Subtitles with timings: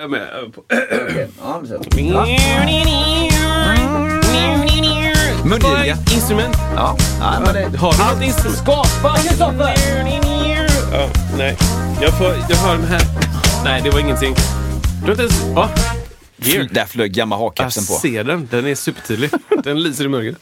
[0.00, 0.28] Jag med.
[1.42, 1.74] Ja, men så.
[5.44, 5.96] Mungiga.
[6.14, 6.56] Instrument.
[6.76, 7.78] Ja, ja men det...
[7.78, 8.58] Har du något instrument?
[8.58, 9.74] Skapa Kristoffer!
[10.92, 11.56] Ja, nej.
[12.00, 13.02] Jag, får, jag hör den här.
[13.64, 14.34] Nej, det var ingenting.
[15.00, 15.42] Du har inte ens...
[15.54, 15.68] Ja.
[16.44, 16.68] Gear.
[16.70, 18.00] Där flög Yamaha-kepsen Jag på.
[18.00, 18.48] ser den.
[18.50, 19.30] Den är supertydlig.
[19.64, 20.36] Den lyser i mörkret.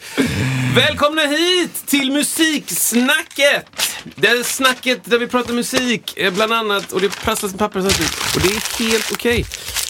[0.77, 3.67] Välkomna hit till Musiksnacket!
[4.15, 6.93] Det är snacket där vi pratar musik, eh, bland annat.
[6.93, 8.13] Och det prasslas med papper samtidigt.
[8.37, 9.45] Och det är helt okej.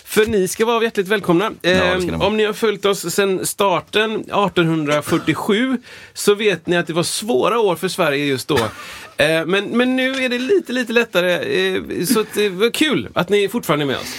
[0.04, 1.46] För ni ska vara hjärtligt välkomna.
[1.62, 2.26] Eh, ni vara.
[2.26, 5.76] om ni har följt oss sedan starten 1847
[6.14, 8.58] så vet ni att det var svåra år för Sverige just då.
[9.16, 11.32] Eh, men, men nu är det lite, lite lättare.
[11.34, 14.14] Eh, så det var kul att ni fortfarande är med oss.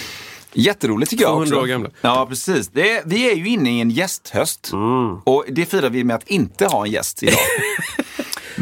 [0.54, 1.64] Jätteroligt tycker jag 200 också.
[1.64, 1.90] år gamla.
[2.00, 2.68] Ja, precis.
[2.68, 4.70] Det är, vi är ju inne i en gästhöst.
[4.72, 5.16] Mm.
[5.24, 7.34] Och det firar vi med att inte ha en gäst idag.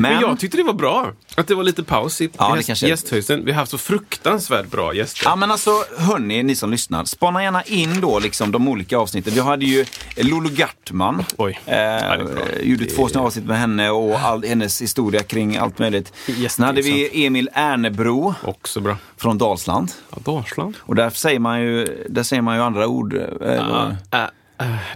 [0.01, 2.83] Men, Men jag tyckte det var bra att det var lite paus i Ja, gäst,
[2.83, 3.45] gästhöjden.
[3.45, 5.23] Vi har haft så fruktansvärt bra gäster.
[5.25, 7.05] Ja men alltså hörni, ni som lyssnar.
[7.05, 9.33] Spana gärna in då liksom de olika avsnitten.
[9.35, 9.85] Vi hade ju
[10.17, 11.25] Lolo Gartman.
[11.39, 11.61] Oj.
[11.67, 12.17] Eh, Ja,
[12.63, 16.13] gjorde två sådana avsnitt med henne och all, hennes historia kring allt möjligt.
[16.51, 18.97] Sen hade vi Emil Ernebro Också bra.
[19.17, 19.93] från Dalsland.
[20.11, 20.75] Ja, Dalsland.
[20.81, 23.15] Och där säger man ju, där säger man ju andra ord.
[23.15, 24.31] eh, Ja, Ja, äh, äh,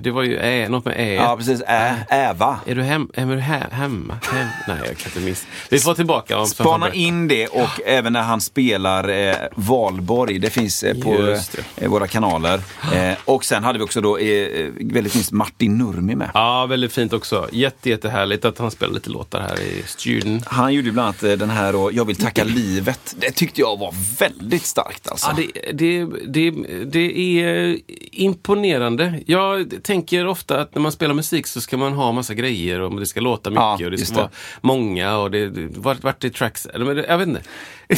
[0.01, 1.15] det var ju ä, något med ä.
[1.15, 1.63] ja precis.
[1.67, 2.61] Ä, äva.
[2.67, 4.19] Är du hem, är du he, hemma?
[4.33, 4.49] Hem?
[4.69, 5.47] Nej, jag kan inte miss.
[5.71, 10.39] Vi får tillbaka om Spana in det och även när han spelar eh, Valborg.
[10.39, 11.37] Det finns eh, på
[11.77, 12.61] eh, våra kanaler.
[12.95, 16.31] Eh, och sen hade vi också då eh, väldigt minst Martin Nurmi med.
[16.35, 17.49] Ja, väldigt fint också.
[17.53, 20.43] Jätte, jättehärligt att han spelar lite låtar här i studion.
[20.47, 23.15] Han gjorde bland annat eh, den här och Jag vill tacka livet.
[23.19, 25.27] Det tyckte jag var väldigt starkt alltså.
[25.37, 26.51] Ja, det, det, det,
[26.85, 27.79] det är
[28.13, 29.21] imponerande.
[29.27, 33.01] Jag tänker ofta att när man spelar musik så ska man ha massa grejer och
[33.01, 34.21] det ska låta mycket Ja, och det ska det.
[34.21, 36.67] vara många och det, vart, vart är tracks?
[37.09, 37.43] Jag vet inte.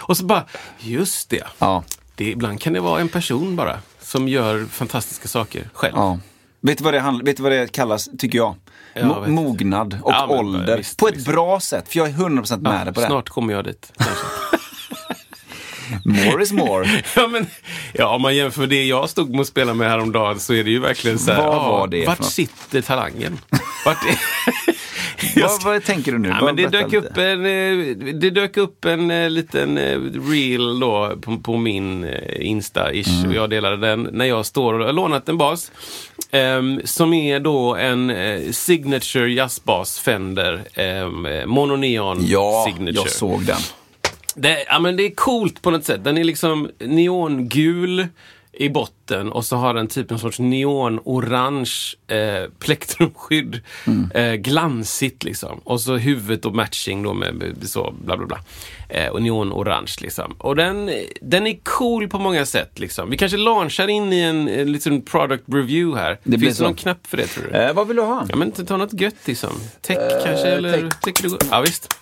[0.00, 0.44] och så bara,
[0.78, 1.44] just det.
[1.58, 1.84] Ja.
[2.14, 2.24] det.
[2.30, 5.94] Ibland kan det vara en person bara som gör fantastiska saker själv.
[5.96, 6.18] Ja.
[6.60, 8.54] Vet du, vad det handl- vet vad det kallas, tycker jag?
[8.94, 10.76] Jag mognad och Ja, men ålder.
[10.76, 11.26] visst, på ett visst.
[11.26, 13.06] bra sätt, för jag är 100% med dig på det.
[13.06, 13.92] Snart kommer jag dit.
[16.04, 17.02] More is more.
[17.16, 17.46] ja, men,
[17.92, 20.70] ja, om man jämför det jag stod med och spelade med häromdagen så är det
[20.70, 21.42] ju verkligen så här.
[21.46, 22.32] Vad ja, var det Vart något?
[22.32, 23.38] sitter talangen?
[23.84, 24.18] Vart är...
[25.40, 26.28] Vad, vad tänker du nu?
[26.28, 27.06] Ja, men det, berätta dök lite.
[27.08, 29.98] upp en, eh, det dök upp en eh, liten eh,
[30.30, 33.18] reel då på, på min eh, Insta-ish.
[33.24, 33.32] Mm.
[33.32, 35.72] Jag delade den när jag står och har lånat en bas.
[36.30, 40.64] ehm, som är då en eh, Signature jazzbas Fender.
[41.04, 42.94] Um, Mono Neon Ja, Signature.
[43.00, 43.56] jag såg den.
[44.34, 46.04] Det, ja, men det är coolt på något sätt.
[46.04, 48.08] Den är liksom neongul
[48.56, 51.72] i botten och så har den typ en sorts neonorange
[52.06, 53.60] eh, plektrumskydd.
[54.14, 55.60] Eh, glansigt liksom.
[55.64, 58.38] Och så huvudet och matching då med, så bla bla bla.
[58.88, 60.34] Eh, och neonorange liksom.
[60.38, 60.90] Och den,
[61.20, 63.10] den är cool på många sätt liksom.
[63.10, 66.18] Vi kanske launchar in i en, en liten product review här.
[66.22, 67.58] blir Finns det någon knapp för det tror du?
[67.58, 68.26] Eh, vad vill du ha?
[68.28, 69.50] Ja men ta något gött liksom.
[69.80, 70.80] Tech kanske eller?
[70.80, 71.00] tech.
[71.00, 71.38] Tycker du?
[71.50, 71.94] Ja visst.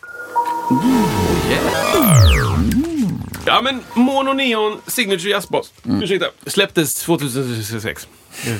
[3.47, 5.73] Ja men Mono Neon Signature Jazzbas.
[6.03, 6.27] Ursäkta.
[6.47, 8.09] Släpptes 2006.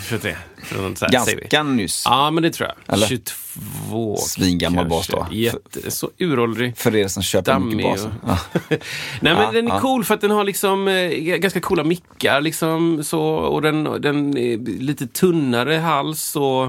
[0.09, 0.37] 23.
[0.77, 1.43] Sånt så här, säger vi.
[1.49, 2.03] Ganska nyss.
[2.05, 2.95] Ja men det tror jag.
[2.95, 3.07] Eller?
[3.07, 5.27] 22 Svingammal bas då.
[5.31, 6.77] Jätte, så uråldrig.
[6.79, 8.13] För er som köper mycket Dammig baser.
[8.23, 8.39] och- Ja.
[9.21, 9.81] Nej men Ja, den är ja.
[9.81, 14.39] cool för att den har liksom eh, ganska coola mickar liksom så och den, den
[14.39, 16.69] är lite tunnare hals och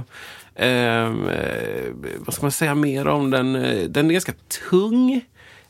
[0.55, 1.11] eh,
[2.19, 3.53] vad ska man säga mer om den?
[3.93, 4.33] Den är ganska
[4.69, 5.21] tung.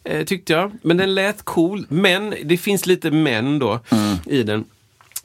[0.04, 0.72] Eh, tyckte jag.
[0.82, 1.86] Men den lät cool.
[1.90, 4.18] Men det finns lite men då Mm.
[4.26, 4.64] i den.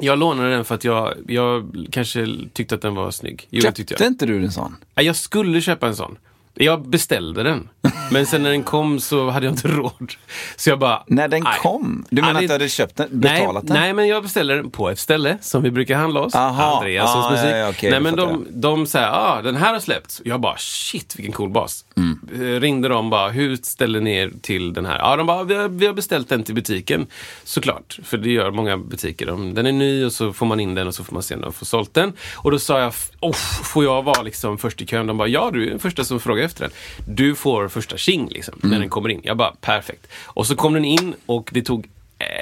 [0.00, 3.46] Jag lånade den för att jag, jag kanske tyckte att den var snygg.
[3.50, 4.76] Jo, Köpte inte du en sån?
[4.94, 6.16] Ja, Jag skulle köpa en sån.
[6.60, 7.68] Jag beställde den.
[8.10, 10.12] Men sen när den kom så hade jag inte råd.
[10.56, 11.02] Så jag bara...
[11.06, 11.58] När den nej.
[11.62, 12.04] kom?
[12.10, 13.82] Du menar det- att du hade köpt den, betalat nej, den?
[13.82, 16.34] Nej, men jag beställde den på ett ställe som vi brukar handla hos.
[16.34, 16.76] Aha.
[16.78, 17.46] Andreassons Ah, musik.
[17.50, 20.22] ja, ja, okej, nej, men fattar de, de säger, ah, den här har släppts.
[20.24, 21.84] Jag bara, shit vilken cool bas.
[21.96, 22.18] Mm.
[22.34, 24.98] Eh, Ringde de bara, hur ställer ni er till den här?
[24.98, 27.06] Ja, de bara, vi har, vi har beställt den till butiken.
[27.44, 29.26] Såklart, för det gör många butiker.
[29.26, 31.34] De, den är ny och så får man in den och så får man se
[31.34, 32.12] den och få sålt den.
[32.36, 33.32] Och då sa jag, oh,
[33.64, 35.06] får jag vara liksom först i kön?
[35.06, 36.70] De bara, ja du är den första som frågar efter den.
[37.14, 38.70] Du får första tjing liksom, Mm.
[38.70, 39.20] när den kommer in.
[39.24, 40.06] Jag bara, perfekt.
[40.24, 41.88] Och så kom den in och det tog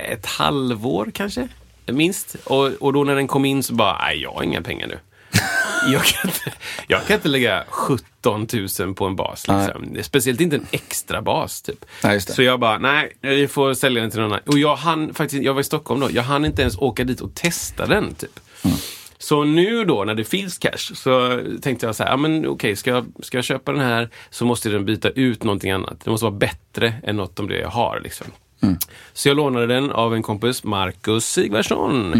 [0.08, 1.48] ett halvår kanske,
[1.86, 2.36] minst.
[2.44, 4.98] Och, och då när den kom in så bara, nej jag har inga pengar nu.
[5.92, 6.52] jag, kan inte,
[6.88, 8.46] jag kan inte lägga 17
[8.80, 9.48] 000 på en bas.
[9.48, 9.96] Liksom.
[10.02, 11.62] Speciellt inte en extra bas.
[11.62, 11.84] Typ.
[12.02, 12.20] Nej.
[12.20, 14.42] Så jag bara, nej, vi får sälja den till någon annan.
[14.46, 17.20] Och jag hann faktiskt, jag var i Stockholm då, jag hann inte ens åka dit
[17.20, 18.14] och testa den.
[18.14, 18.40] Typ.
[19.26, 22.76] Så nu då när det finns cash så tänkte jag så här, ja, men okej,
[22.76, 26.00] ska, jag, ska jag köpa den här så måste den byta ut någonting annat.
[26.04, 28.00] Det måste vara bättre än något av det jag har.
[28.04, 28.26] Liksom.
[29.12, 32.12] Så jag lånade den av en kompis, Marcus Sigvardsson.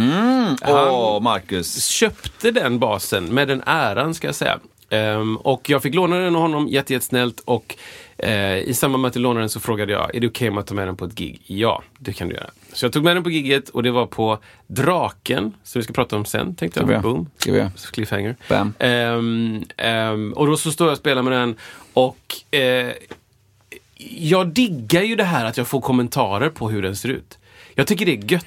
[0.66, 1.86] Åh, Marcus.
[1.86, 4.58] Köpte den basen med den äran ska jag säga.
[4.90, 7.40] Ehm, och jag fick låna den av honom, jätte, jättesnällt.
[7.44, 7.76] Och
[8.18, 10.56] eh, i samband med att jag lånade den så frågade jag, är det okej om
[10.56, 11.40] jag tar med den på ett gig?
[11.46, 12.50] Ja, det kan du göra.
[12.72, 15.92] Så jag tog med den på giget och det var på Draken, som vi ska
[15.92, 16.88] prata om sen, tänkte jag.
[17.02, 17.30] Boom.
[17.92, 18.36] Cliffhanger.
[18.48, 18.74] Bam.
[18.78, 21.56] Ehm, ehm, och då så står jag och spelar med den
[21.92, 22.92] och eh,
[24.18, 27.38] jag diggar ju det här att jag får kommentarer på hur den ser ut.
[27.74, 28.46] Jag tycker det är gött.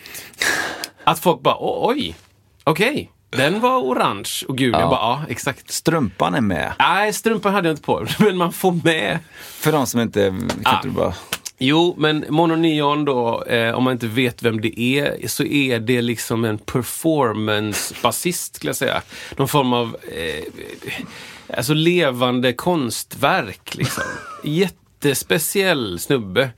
[1.03, 2.15] Att folk bara, "Å- oj,
[2.63, 4.71] okej, den var orange och gul.
[4.79, 5.71] Jag bara, ja, exakt.
[5.71, 6.73] Strumpan är med.
[6.79, 9.19] Nej, strumpan hade jag inte på, men man får med.
[9.41, 10.29] För de som inte...
[10.29, 10.75] Kan Ah.
[10.75, 11.13] inte du bara...
[11.61, 16.01] Jo, men Mononeon då, eh, om man inte vet vem det är, så är det
[16.01, 19.01] liksom en performance-basist skulle jag säga.
[19.37, 20.43] Någon form av eh,
[21.57, 24.03] alltså levande konstverk liksom.
[25.01, 26.49] Jättespeciell snubbe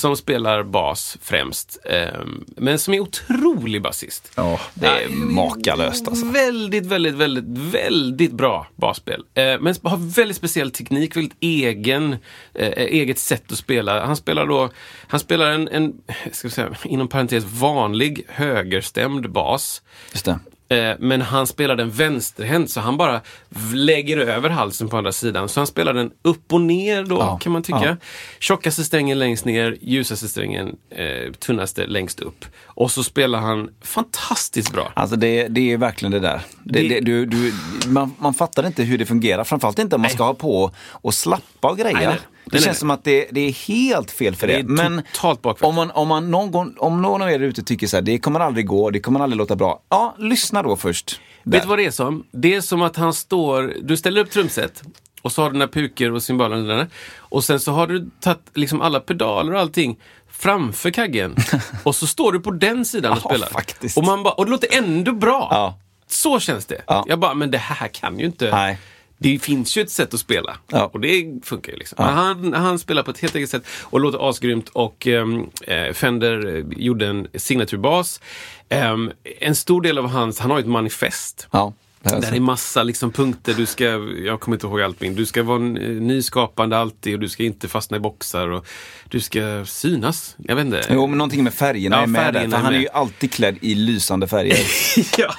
[0.00, 1.78] som spelar bas främst.
[1.84, 2.20] Eh,
[2.56, 4.32] men som är otrolig basist.
[4.34, 6.26] Ja, det är makalöst alltså.
[6.26, 7.44] Väldigt, väldigt, väldigt,
[7.74, 9.24] väldigt bra basspel.
[9.34, 12.12] Eh, men har väldigt speciell teknik, väldigt egen,
[12.54, 14.06] eh, eget sätt att spela.
[14.06, 14.70] Han spelar då,
[15.06, 15.92] han spelar en, en
[16.32, 19.82] ska vi säga, inom parentes vanlig högerstämd bas.
[20.12, 20.38] Just det.
[20.68, 23.20] Eh, Men han spelar den vänsterhänt så han bara
[23.74, 25.48] lägger över halsen på andra sidan.
[25.48, 27.80] Så han spelar den upp och ner då Ja, kan man tycka.
[27.84, 27.96] ja.
[28.38, 32.44] Tjockaste strängen längst ner, ljusaste strängen eh, tunnaste längst upp.
[32.64, 34.92] Och så spelar han fantastiskt bra.
[34.94, 36.40] Alltså det, det är verkligen det där.
[36.64, 37.52] Det, Det- du, du,
[37.86, 39.44] man, man fattar inte hur det fungerar.
[39.44, 41.94] Framförallt inte om man ska ha på och slappa och grejer.
[41.94, 42.18] Nej, nej.
[42.50, 44.56] Det känns som att det, det är helt fel för det.
[44.56, 45.02] Det Men
[45.60, 48.40] om, man, om, man någon om någon av er ute tycker så här, det kommer
[48.40, 49.82] aldrig gå, det kommer aldrig låta bra.
[49.88, 51.20] Ja, lyssna då först.
[51.42, 51.52] Där.
[51.52, 52.24] Vet du vad det är som?
[52.30, 54.82] Det är som att han står, du ställer upp trumset
[55.22, 56.88] och så har du dina puker och cymbalerna där.
[57.16, 59.98] Och sen så har du tagit liksom alla pedaler och allting
[60.30, 61.36] framför kaggen.
[61.82, 63.48] och så står du på den sidan och Ja, spelar.
[63.48, 63.98] faktiskt.
[63.98, 65.48] Och, man bara, och det låter ändå bra.
[65.50, 65.78] Ja.
[66.08, 66.82] Så känns det.
[66.86, 67.04] Ja.
[67.08, 68.50] Jag bara, men det här kan ju inte...
[68.50, 68.78] Nej.
[69.18, 70.90] Det finns ju ett sätt att spela Ja.
[70.92, 71.78] och det funkar ju.
[71.78, 71.96] Liksom.
[71.98, 74.68] Men han, han spelar på ett helt eget sätt och låter asgrymt.
[74.68, 78.20] Och ehm, eh, Fender eh, gjorde en signaturbas.
[78.68, 81.48] Ehm, en stor del av hans, han har ju ett manifest.
[81.50, 81.72] Ja,
[82.10, 82.34] Där så.
[82.34, 83.54] är massa liksom punkter.
[83.54, 83.84] Du ska,
[84.24, 85.72] jag kommer inte ihåg allt, men du ska vara n-
[86.06, 88.48] nyskapande alltid och du ska inte fastna i boxar.
[88.48, 88.66] Och
[89.10, 90.36] du ska synas.
[90.38, 90.82] Jag vet inte.
[90.90, 92.32] Jo, men någonting med färgerna Ja, är med där.
[92.32, 94.58] färgerna För är han är ju alltid klädd i lysande färger.
[95.18, 95.34] ja.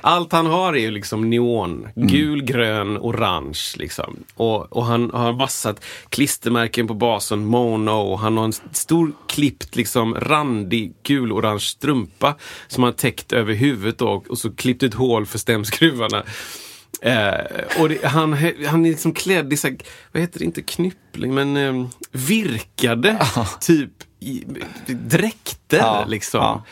[0.00, 1.88] Allt han har är ju liksom neon.
[1.96, 2.08] Mm.
[2.08, 3.58] Gul, grön, orange.
[3.76, 4.16] Liksom.
[4.34, 5.74] Och, och han har massa
[6.08, 7.90] klistermärken på basen, mono.
[7.90, 12.34] Och han har en stor klippt, liksom, randig gul-orange strumpa
[12.68, 16.22] som han täckt över huvudet då, och så klippt ett hål för stämskruvarna.
[17.02, 18.32] Eh, och det, han,
[18.66, 19.76] han är liksom klädd i, så här,
[20.12, 23.26] vad heter det, inte knyppling, men eh, virkade
[23.60, 23.90] typ
[24.20, 24.44] i,
[24.86, 25.78] dräkter.
[25.78, 26.40] Ja, liksom.
[26.40, 26.64] ja.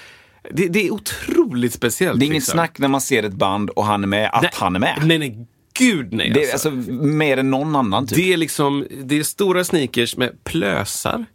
[0.50, 2.21] Det, det är otroligt speciellt.
[2.21, 2.52] Det är inget liksom.
[2.52, 5.02] snack när man ser ett band och han är med, att Nej, han är med.
[5.04, 5.47] Nej, nej,
[5.78, 6.30] gud nej.
[6.30, 6.68] Det är alltså.
[6.68, 8.18] alltså mer än någon annan typ.
[8.18, 11.26] det är liksom, det är stora sneakers med plösar.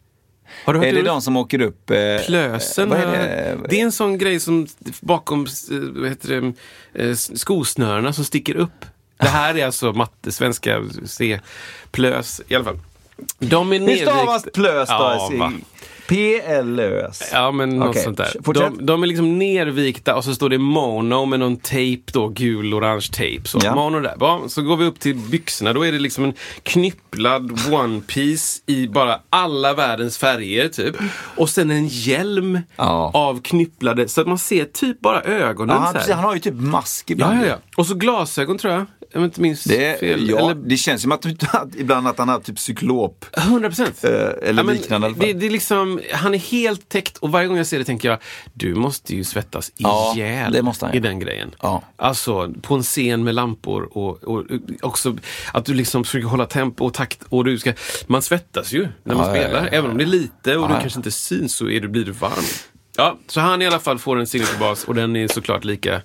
[0.66, 1.12] Har du hört är det ordet?
[1.12, 1.90] de som åker upp...
[1.90, 3.58] Eh, Plösen, är har- det?
[3.70, 4.68] det är en sån grej som
[5.02, 6.54] bakom eh, vad heter
[6.94, 8.86] det, eh, skosnörena som sticker upp.
[9.18, 11.40] Det här är alltså matte, svenska C,
[11.92, 12.80] plös i alla fall.
[13.40, 14.96] De är Hur stavas plös då?
[15.40, 15.52] Ja.
[16.08, 17.30] P-L-Ö-S.
[17.34, 18.54] Ja, men något Okej, sånt där.
[18.54, 22.74] De, de är liksom nervikta och så står det mono med någon tejp då, gul
[22.74, 23.48] orange tejp.
[23.48, 23.76] Så Ja.
[23.76, 24.14] mono där.
[24.20, 26.34] Ja, så går vi upp till byxorna, då är det liksom en
[26.64, 30.96] knypplad one piece i bara alla världens färger typ.
[31.36, 33.12] Och sen en hjälm Ja.
[33.14, 36.54] av knypplade, så att man ser typ bara ögonen Ja, precis, han har ju typ
[36.56, 37.42] mask ibland.
[37.42, 37.56] ja, ja.
[37.78, 38.86] Och så glasögon tror jag.
[39.16, 40.30] Jag inte minns Det, fel.
[40.30, 43.26] ja, Eller det känns som att, att ibland att han har typ cyklop.
[43.38, 44.04] 100 procent.
[44.04, 44.12] Eh,
[44.50, 45.28] eller liknande i alla fall.
[45.28, 48.10] det, det är liksom, han är helt täckt och varje gång jag ser det tänker
[48.10, 48.18] jag,
[48.54, 51.08] du måste ju svettas Ja, ihjäl det måste han i göra.
[51.08, 51.56] den grejen.
[51.62, 51.84] Ja.
[51.96, 54.44] Alltså på en scen med lampor och, och
[54.82, 55.18] också
[55.54, 57.24] att du liksom försöker hålla tempo och takt.
[57.30, 57.74] Och du ska,
[58.08, 59.60] man svettas ju när man Ja, ja, spelar.
[59.62, 60.80] ja, ja, Även om det är lite och Ja, du ja.
[60.82, 62.44] kanske inte syns så är du, blir du varm.
[62.98, 66.02] Ja, så han i alla fall får en signaturbas och den är såklart lika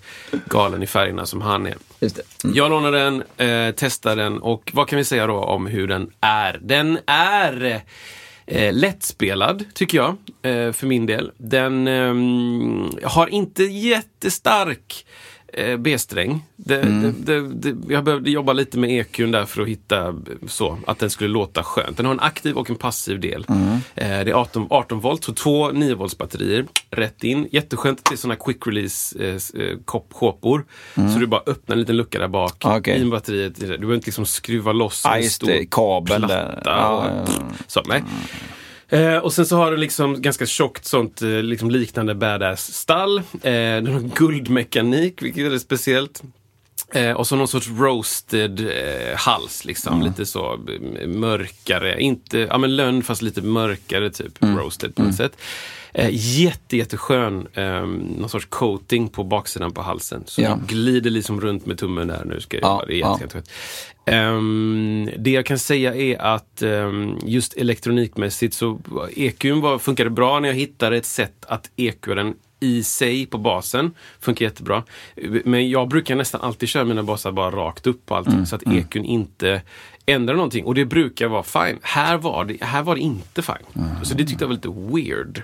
[0.46, 1.74] galen i färgerna som han är.
[2.00, 2.20] Det.
[2.54, 6.10] Jag lånar den, eh, testar den och vad kan vi säga då om hur den
[6.20, 6.58] är?
[6.62, 7.82] Den är
[8.50, 11.32] Eh, lättspelad, tycker jag, eh, för min del.
[11.36, 12.14] Den eh,
[13.08, 15.27] har inte jättestark eh,
[15.78, 16.44] B-sträng.
[16.56, 20.14] Det, det, det, det, jag behövde jobba lite med EQn där för att hitta
[20.46, 21.96] så, att den skulle låta skönt.
[21.96, 23.46] Den har en aktiv och en passiv del.
[23.48, 27.48] Eh, det är 18, 18 volt, så två 9 volts batterier rätt in.
[27.52, 30.64] Jätteskönt till sådana quick release eh, eh, kåpor.
[30.94, 33.00] Så du bara öppnar en liten lucka där bak Okej.
[33.00, 33.60] i batteriet.
[33.60, 35.66] Du behöver inte liksom skruva loss Ja, en stor det.
[35.70, 36.34] Kabel platta.
[36.34, 36.90] där.
[36.90, 37.42] Och, ja, ja.
[37.66, 38.02] Så, nej.
[38.88, 43.18] Eh, och sen så har den liksom ganska tjockt sånt eh, liksom liknande badass stall.
[43.18, 46.22] Eh, den har guldmekanik, vilket är speciellt.
[46.92, 50.02] Eh, och så någon sorts roasted eh, hals, liksom.
[50.02, 50.60] Lite så
[51.06, 52.00] mörkare.
[52.00, 54.32] Inte, ja men lönn fast lite mörkare typ.
[54.40, 55.32] Roasted på något sätt.
[55.98, 60.22] Eh, jätte, jätteskön eh, någon sorts coating på baksidan på halsen.
[60.26, 60.58] Så Ja.
[60.60, 62.24] du glider liksom runt med tummen där.
[62.24, 62.84] Nu ska jag Ja.
[62.86, 63.10] Det är ja.
[63.20, 63.50] jätte, jätteskönt.
[64.06, 68.78] Ehm, det jag kan säga är att ehm, just elektronikmässigt så
[69.16, 73.38] EQn var, funkade bra när jag hittade ett sätt att EQ den i sig på
[73.38, 73.90] basen.
[74.20, 74.82] Funkar jättebra.
[75.44, 78.62] Men jag brukar nästan alltid köra mina basar bara rakt upp på allting så att
[78.72, 79.62] EQn inte
[80.12, 80.64] ändrar någonting.
[80.64, 81.78] Och det brukar vara fine.
[81.82, 83.84] Här var det, här var det inte fine.
[84.02, 85.42] Så det tyckte jag var lite weird.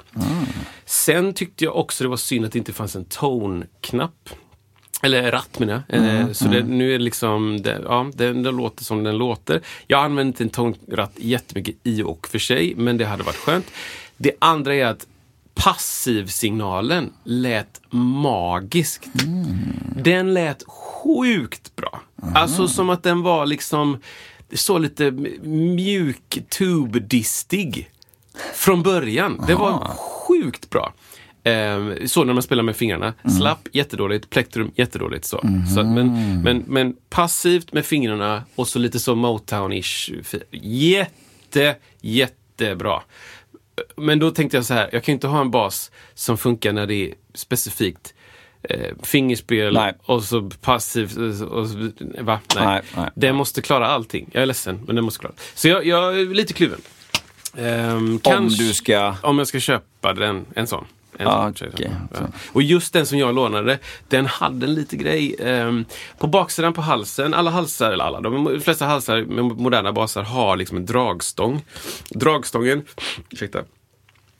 [0.84, 4.28] Sen tyckte jag också det var synd att det inte fanns en tone-knapp.
[5.02, 6.20] Eller ratt menar jag.
[6.20, 9.60] Eh, Så det, nu är det liksom, det, ja, den, låter som den låter.
[9.86, 13.66] Jag har använt en tonratt jättemycket i och för sig, men det hade varit skönt.
[14.16, 15.06] Det andra är att
[15.54, 19.08] passivsignalen lät magiskt.
[19.96, 22.00] Den lät sjukt bra.
[22.34, 23.98] Alltså som att den var liksom,
[24.54, 25.10] så lite
[25.42, 27.90] mjuk tubdistig.
[28.54, 29.44] Från början.
[29.46, 30.92] Det var sjukt bra.
[31.44, 33.14] Eh, så när man spelar med fingrarna.
[33.38, 34.30] Slapp, jättedåligt.
[34.30, 35.24] Plektrum, jättedåligt.
[35.24, 35.40] Så.
[35.74, 40.24] så att, men, men, men passivt med fingrarna och så lite så Motown-ish.
[40.50, 43.02] Jätte, jättebra.
[43.96, 46.72] Men då tänkte jag så här, jag kan ju inte ha en bas som funkar
[46.72, 48.13] när det är specifikt
[48.70, 49.92] eh, fingerspel Nej.
[50.02, 51.16] och så passivt.
[51.16, 51.66] Och, och,
[52.20, 52.40] va?
[52.56, 52.64] Nej.
[52.66, 53.10] Nej, nej.
[53.14, 54.30] Den måste klara allting.
[54.32, 55.34] Jag är ledsen, men den måste klara.
[55.54, 56.80] Så jag, jag är lite kluven.
[57.96, 59.14] Om kanske- du ska...
[59.22, 60.84] om jag ska köpa den, en sån.
[61.18, 61.90] En Ja, sån, okej.
[62.12, 62.18] ja.
[62.52, 63.78] Och just den som jag lånade,
[64.08, 65.36] den hade en lite grej.
[65.40, 65.84] ehm,
[66.18, 70.56] på baksidan på halsen, alla halsar, eller alla, de flesta halsar med moderna basar har
[70.56, 71.64] liksom en dragstång.
[72.10, 72.82] Dragstången,
[73.30, 73.62] ursäkta,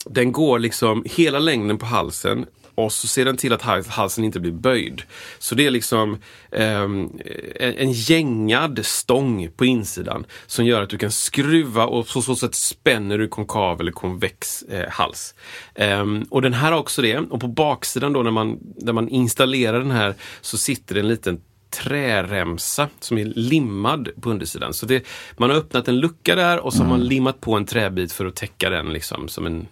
[0.05, 4.23] den går liksom hela längden på halsen och så ser den till att hals- halsen
[4.23, 5.03] inte blir böjd.
[5.39, 6.17] Så det är liksom
[6.51, 7.09] ehm,
[7.59, 12.55] en, gängad stång på insidan som gör att du kan skruva och på så sätt
[12.55, 15.35] spänner du konkav eller konvex eh, hals.
[15.75, 17.17] Ehm, och den här har också det.
[17.17, 21.07] Och på baksidan då när man, när man installerar den här så sitter det en
[21.07, 24.73] liten träremsa som är limmad på undersidan.
[24.73, 25.05] Så det,
[25.37, 28.25] man har öppnat en lucka där och så har man limmat på en träbit för
[28.25, 29.67] att täcka den liksom som en eh,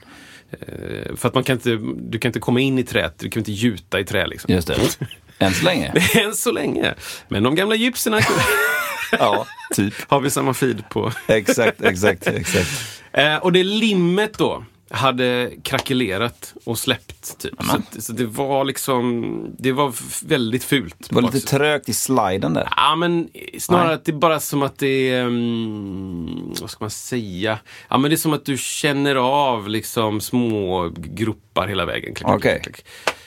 [1.16, 3.52] för att man kan inte, du kan inte komma in i träet, du kan inte
[3.52, 4.54] gjuta i trä liksom.
[4.54, 4.76] Just det.
[5.40, 5.94] Än så länge.
[6.16, 6.94] Än så länge.
[7.28, 8.20] Men de gamla egyptierna
[9.20, 9.46] Ja,
[9.76, 9.94] typ.
[10.08, 11.12] har vi samma feed på.
[11.28, 12.70] Exakt, exakt, exakt.
[13.12, 17.38] Eh, och det limmet då hade krackelerat och släppt.
[17.40, 17.54] Typ.
[17.64, 19.94] Så, att- så det var liksom, det var
[20.28, 20.96] väldigt fult.
[21.10, 22.68] Det var lite trögt i sliden där.
[22.76, 23.96] Ja, men snarare Nej.
[23.96, 27.60] att det är bara som att det är, um, vad ska man säga?
[27.90, 32.14] Ja, men det är som att du känner av liksom små gropar hela vägen.
[32.16, 32.60] Klick, Okej.
[32.64, 32.86] klick, klick.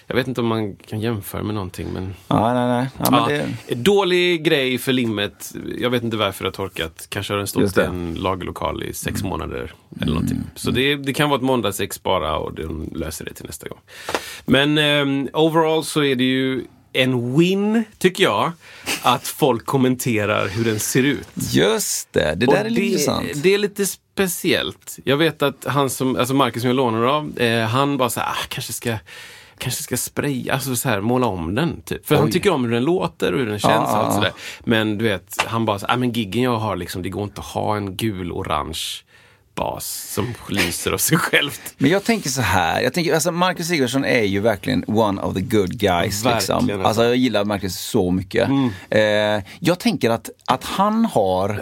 [0.08, 2.14] Jag vet inte om man kan jämföra med någonting, men...
[2.28, 2.88] Ja, nej, nej.
[2.98, 3.74] Ja, men Ja, det...
[3.74, 5.54] Dålig grej för limmet.
[5.78, 7.06] Jag vet inte varför det har torkat.
[7.08, 7.80] Kanske har den stått i.
[7.80, 8.08] Mm.
[8.08, 9.72] en lagerlokal i sex månader.
[10.00, 10.38] Eller någonting.
[10.54, 13.78] Så det, det kan vara ett måndagsex bara och de löser det till nästa gång.
[14.44, 18.52] Men ehm, overall så är det ju en win, tycker jag,
[19.02, 21.28] att folk kommenterar hur den ser ut.
[21.34, 23.42] Just det, det där Och är lite det, intressant.
[23.42, 24.98] det är lite speciellt.
[25.04, 28.20] Jag vet att han som, alltså Marcus som jag lånar av, eh, han bara så
[28.20, 28.94] här, ah, kanske ska
[29.58, 31.80] Kanske ska spraya, alltså så här, måla om den.
[31.80, 32.06] Typ.
[32.06, 32.32] För han Oj.
[32.32, 33.72] tycker om hur den låter och hur den känns.
[33.74, 34.32] Ja, och allt sådär.
[34.64, 37.40] Men du vet, han bara så, ah, men giggen jag har, liksom, det går inte
[37.40, 39.02] att ha en gul-orange
[39.56, 41.60] bas som lyser av sig självt.
[41.78, 45.34] Men jag tänker så här, jag tänker, alltså Marcus Sigurdsson är ju verkligen one of
[45.34, 46.24] the good guys.
[46.24, 46.84] Verkligen, Liksom.
[46.86, 47.04] alltså.
[47.04, 48.48] Jag gillar Marcus så mycket.
[48.90, 49.00] Eh,
[49.60, 51.60] jag tänker att, att han har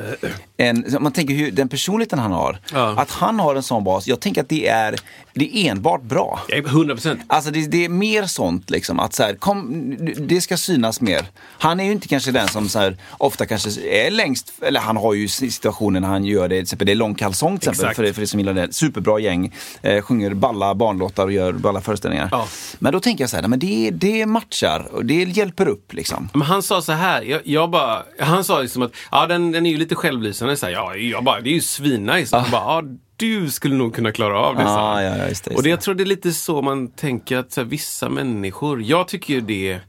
[0.56, 2.94] en, man tänker hur, den personligheten han har, Ja.
[3.00, 4.94] att han har en sån bas, jag tänker att det är,
[5.34, 6.40] det är enbart bra.
[6.48, 7.20] Ja, 100 procent.
[7.26, 11.26] Alltså det, det är mer sånt liksom, att så här, kom, det ska synas mer.
[11.58, 14.96] Han är ju inte kanske den som så här, ofta kanske är längst, eller han
[14.96, 17.83] har ju situationen när han gör det, till exempel det är lång kalsong till exempel,
[17.86, 17.96] Exakt.
[17.96, 18.72] för, det, för det som gillar det.
[18.72, 22.28] Superbra gäng, eh, sjunger balla barnlåtar och gör balla föreställningar.
[22.32, 22.46] Ja.
[22.78, 25.92] Men då tänker jag så här, nej, men det, det matchar och det hjälper upp
[25.92, 26.28] liksom.
[26.32, 29.66] Men han sa så här, jag, jag bara, han sa liksom att ja, den, den
[29.66, 30.56] är ju lite självlysande.
[30.56, 32.36] Så här, ja, jag bara, det är ju svinnice.
[32.36, 32.82] Han bara, ja,
[33.16, 34.64] du skulle nog kunna klara av det.
[34.66, 36.88] Ah, ja, ja, just det, just och det, jag tror det är lite så man
[36.88, 39.80] tänker att här, vissa människor, jag tycker ju det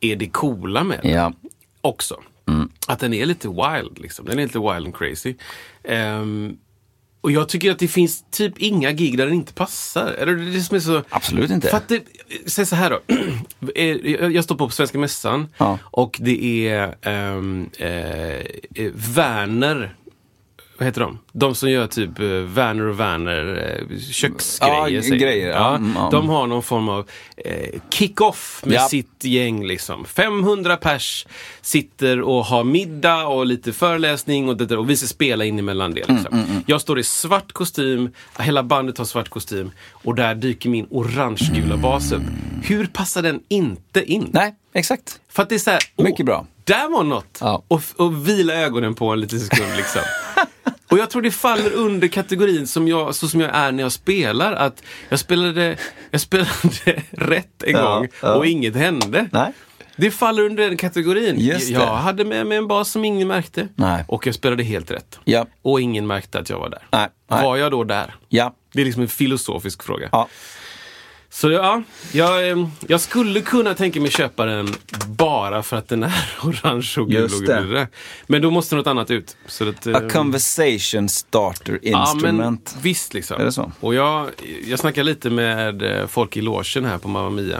[0.00, 1.32] är det coola med den Ja.
[1.80, 2.16] också.
[2.88, 4.26] Att den är lite wild, liksom.
[4.26, 5.34] Den är lite wild and crazy.
[5.84, 6.56] Ehm,
[7.26, 10.12] och jag tycker att det finns typ inga gig där den inte passar.
[10.12, 11.02] Eller det som är så...
[11.08, 11.68] Absolut inte.
[11.68, 12.02] För att det,
[12.46, 13.00] säg så här då.
[13.74, 13.86] Eh,
[14.26, 15.78] jag står på Svenska Mässan Ja.
[15.82, 17.88] och det är ehm, eh,
[18.74, 19.94] eh, Werner
[20.78, 21.18] vad heter de?
[21.32, 24.88] De som gör typ eh, Werner och Werner eh, köksgrejer.
[24.88, 25.52] Ja, säger grejer, de.
[25.54, 25.76] ja.
[25.76, 26.08] Mm, ja.
[26.12, 28.88] De har någon form av eh, kick-off med Ja.
[28.88, 29.66] sitt gäng.
[29.66, 30.04] Liksom.
[30.04, 31.26] 500 pers
[31.60, 35.58] sitter och har middag och lite föreläsning och, det, där, och vi ska spela in
[35.58, 36.08] emellan det.
[36.08, 36.62] Mm, Liksom.
[36.66, 41.76] Jag står i svart kostym, hela bandet har svart kostym och där dyker min orange-gula
[41.76, 42.22] bas upp.
[42.64, 44.28] Hur passar den inte in?
[44.32, 45.20] Nej, exakt.
[45.28, 46.46] För att det är så här, Mycket bra.
[46.64, 47.38] Där var något!
[47.40, 47.62] Ja.
[47.68, 50.02] Och, och vila ögonen på en liten sekund liksom.
[50.90, 53.92] och jag tror det faller under kategorin som jag, så som jag är när jag
[53.92, 54.52] spelar.
[54.52, 55.76] Att jag spelade,
[56.10, 56.50] jag spelade
[57.10, 58.34] rätt en Ja, gång ja.
[58.34, 59.28] och inget hände.
[59.32, 59.52] Nej.
[59.98, 61.34] Det faller under den kategorin.
[61.38, 61.72] Just det.
[61.72, 63.68] Jag hade med mig en bas som ingen märkte.
[63.74, 64.04] Nej.
[64.08, 65.18] Och jag spelade helt rätt.
[65.24, 65.46] Ja.
[65.62, 66.82] Och ingen märkte att jag var där.
[66.90, 67.08] Nej.
[67.26, 68.14] Var jag då där?
[68.28, 68.54] Ja.
[68.72, 70.08] Det är liksom en filosofisk fråga.
[70.12, 70.28] Ja.
[71.36, 74.74] Så ja, jag, eh, jag skulle kunna tänka mig köpa den
[75.08, 77.86] bara för att den är orange och gul och gul.
[78.26, 79.36] Men då måste något annat ut.
[79.46, 82.72] Så att, eh, A conversation starter Ja, instrument.
[82.74, 83.40] men visst liksom.
[83.40, 83.72] Är det så?
[83.80, 84.30] Och jag,
[84.66, 87.58] jag snackar lite med eh, folk i logen här på Mamma Mia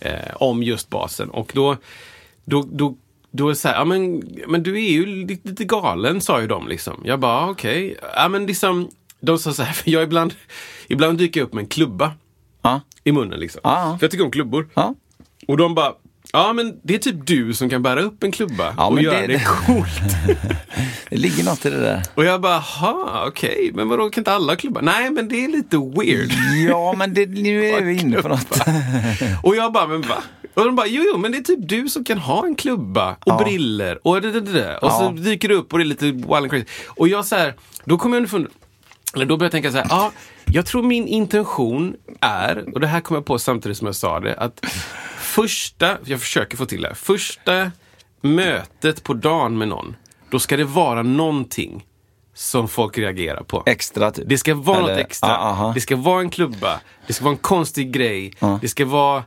[0.00, 1.30] eh, om just basen.
[1.30, 1.76] Och då,
[2.44, 2.96] då, då,
[3.30, 6.46] då är så här, ja men, men du är ju lite, lite galen, sa ju
[6.46, 7.02] de liksom.
[7.04, 7.96] Jag bara, ah, okej.
[8.14, 8.88] Ja men liksom,
[9.20, 10.34] de sa så här, för jag ibland,
[10.88, 12.12] ibland dyker jag upp med en klubba
[12.66, 12.80] Ja.
[13.04, 13.60] i munnen liksom.
[13.64, 13.96] Ja.
[13.98, 14.68] För jag tycker om klubbor.
[14.74, 14.94] Ja.
[15.48, 15.92] Och de bara,
[16.32, 19.20] ja men det är typ du som kan bära upp en klubba Ja, och göra
[19.20, 19.88] det- det, coolt.
[21.10, 22.02] Det ligger något i det där.
[22.14, 24.80] och jag bara, ha okej, men vadå kan inte alla klubba?
[24.80, 26.30] Nej men det är lite weird.
[26.70, 28.58] Ja, men det, nu är vi inne på något.
[29.42, 30.16] och jag bara, men va?
[30.54, 33.10] Och de bara, jo jo men det är typ du som kan ha en klubba
[33.10, 33.40] och Ja.
[33.44, 34.76] briller och det, det.
[34.78, 35.22] Och så Ja.
[35.22, 36.64] dyker det upp och det är lite wild and crazy.
[36.88, 38.46] Och jag så här, då kommer jag underfund
[39.16, 40.12] eller då började jag tänka så här, ja,
[40.46, 44.20] jag tror min intention är, och det här kom jag på samtidigt som jag sa
[44.20, 44.64] det, att
[45.18, 47.70] första, jag försöker få till det här, första
[48.20, 49.96] mötet på dagen med någon,
[50.30, 51.84] då ska det vara någonting
[52.34, 53.62] som folk reagerar på.
[53.66, 54.24] Extra typ.
[54.28, 55.36] Det ska vara Eller- något extra.
[55.36, 55.72] Aha.
[55.74, 56.80] Det ska vara en klubba.
[57.06, 58.32] Det ska vara en konstig grej.
[58.38, 58.58] Ja.
[58.62, 59.24] Det ska vara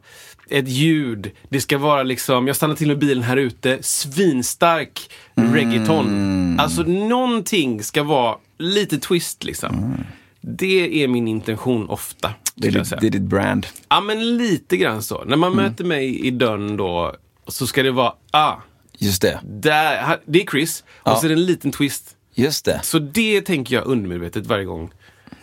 [0.51, 1.31] ett ljud.
[1.49, 5.53] Det ska vara liksom, jag stannar till med bilen här ute, svinstark Mm.
[5.55, 6.59] reggaeton.
[6.59, 9.75] Alltså någonting ska vara lite twist liksom.
[9.75, 10.03] Mm.
[10.41, 12.33] Det är min intention ofta.
[12.55, 13.67] Det är, ditt, det är ditt brand.
[13.89, 15.23] Ja men lite grann så.
[15.25, 15.63] När man Mm.
[15.65, 17.15] möter mig i dörren då
[17.47, 18.55] så ska det vara, ah,
[18.97, 19.39] Just det.
[19.43, 20.83] där, det är Chris.
[21.03, 21.11] Ja.
[21.11, 22.15] Och så är det en liten twist.
[22.35, 22.79] Just det.
[22.83, 24.91] Så det tänker jag undermedvetet varje gång.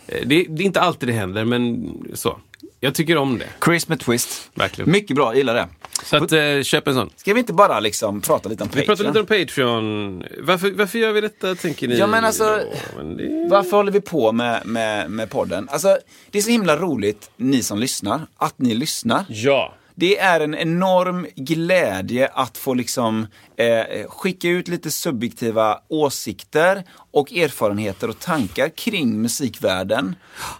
[0.07, 2.39] Eh, Det, det är inte alltid det händer, men så.
[2.79, 3.47] Jag tycker om det.
[3.65, 4.51] Chris med twist.
[4.55, 4.91] Verkligen.
[4.91, 5.67] Mycket bra, gillar det.
[6.03, 7.09] Så att, eh, köp en sån.
[7.15, 8.97] Ska vi inte bara liksom prata lite om Vi Patreon?
[8.97, 10.23] pratar lite om Patreon.
[10.41, 11.97] Varför, varför gör vi detta, tänker ni?
[11.97, 12.59] Ja, men alltså-?
[12.97, 13.47] Men det...
[13.49, 15.67] Varför håller vi på med, med, med podden?
[15.71, 15.97] Alltså,
[16.31, 19.25] det är så himla roligt, ni som lyssnar, att ni lyssnar.
[19.29, 19.73] Ja.
[19.99, 27.33] Det är en enorm glädje att få liksom eh, skicka ut lite subjektiva åsikter och
[27.33, 30.15] erfarenheter och tankar kring musikvärlden.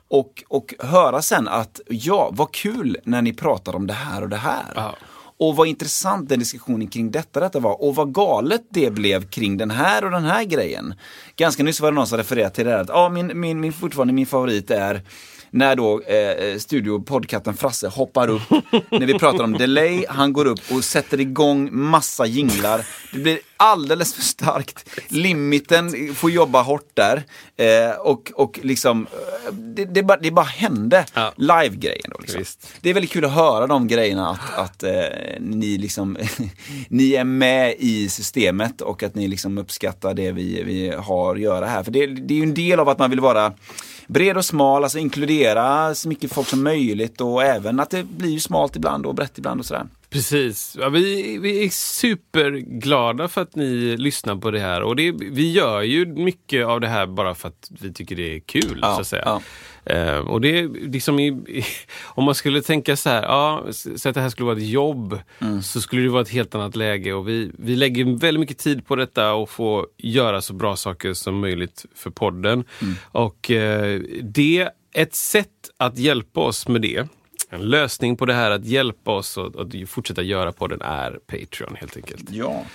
[0.07, 4.29] Och, och höra sen att ja, vad kul när ni pratar om det här och
[4.29, 4.73] det här.
[4.75, 4.95] Ja.
[5.39, 7.81] Och vad intressant den diskussionen kring detta, detta var.
[7.81, 10.93] Och vad galet det blev kring den här och den här grejen.
[11.35, 13.73] Ganska nyss var det någon som refererade till det här att ja, min, min, min,
[13.73, 15.01] fortfarande min favorit är
[15.51, 18.49] när då eh, studio poddkatten Frasse hoppar upp
[18.91, 22.85] när vi pratar om delay, han går upp och sätter igång massa jinglar.
[23.13, 24.89] Det blir alldeles för starkt.
[25.07, 27.23] Limiten får jobba hårt där.
[27.57, 31.05] Eh, och, och liksom, eh, det, det, bara, det bara hände.
[31.13, 31.33] Ja.
[31.35, 32.17] Live-grejen då.
[32.19, 32.43] Liksom.
[32.81, 34.91] Det är väldigt kul att höra de grejerna, att, att eh,
[35.39, 36.17] ni, liksom,
[36.89, 41.41] ni är med i systemet och att ni liksom uppskattar det vi, vi har att
[41.41, 41.83] göra här.
[41.83, 43.53] För det, det är ju en del av att man vill vara
[44.07, 48.39] bred och smal, alltså inkludera så mycket folk som möjligt och även att det blir
[48.39, 49.85] smalt ibland och brett ibland och sådär.
[50.09, 50.77] Precis.
[50.79, 54.81] Ja, vi, vi är superglada för att ni lyssnar på det här.
[54.81, 58.35] Och det, vi gör ju mycket av det här bara för att vi tycker det
[58.35, 58.79] är kul.
[58.81, 59.23] Ja, så att säga.
[59.25, 59.41] ja.
[59.89, 61.63] Eh, och det är liksom i, i,
[62.03, 65.19] om man skulle tänka så här, ja, så att det här skulle vara ett jobb,
[65.39, 65.61] Mm.
[65.61, 67.13] så skulle det vara ett helt annat läge.
[67.13, 71.13] Och vi, vi lägger väldigt mycket tid på detta och får göra så bra saker
[71.13, 72.63] som möjligt för podden.
[72.81, 72.93] Mm.
[73.03, 75.47] Och eh, det, ett sätt
[75.77, 77.07] att hjälpa oss med det,
[77.49, 81.75] en lösning på det här att hjälpa oss att, att fortsätta göra podden är Patreon
[81.75, 82.31] helt enkelt.
[82.31, 82.65] Ja.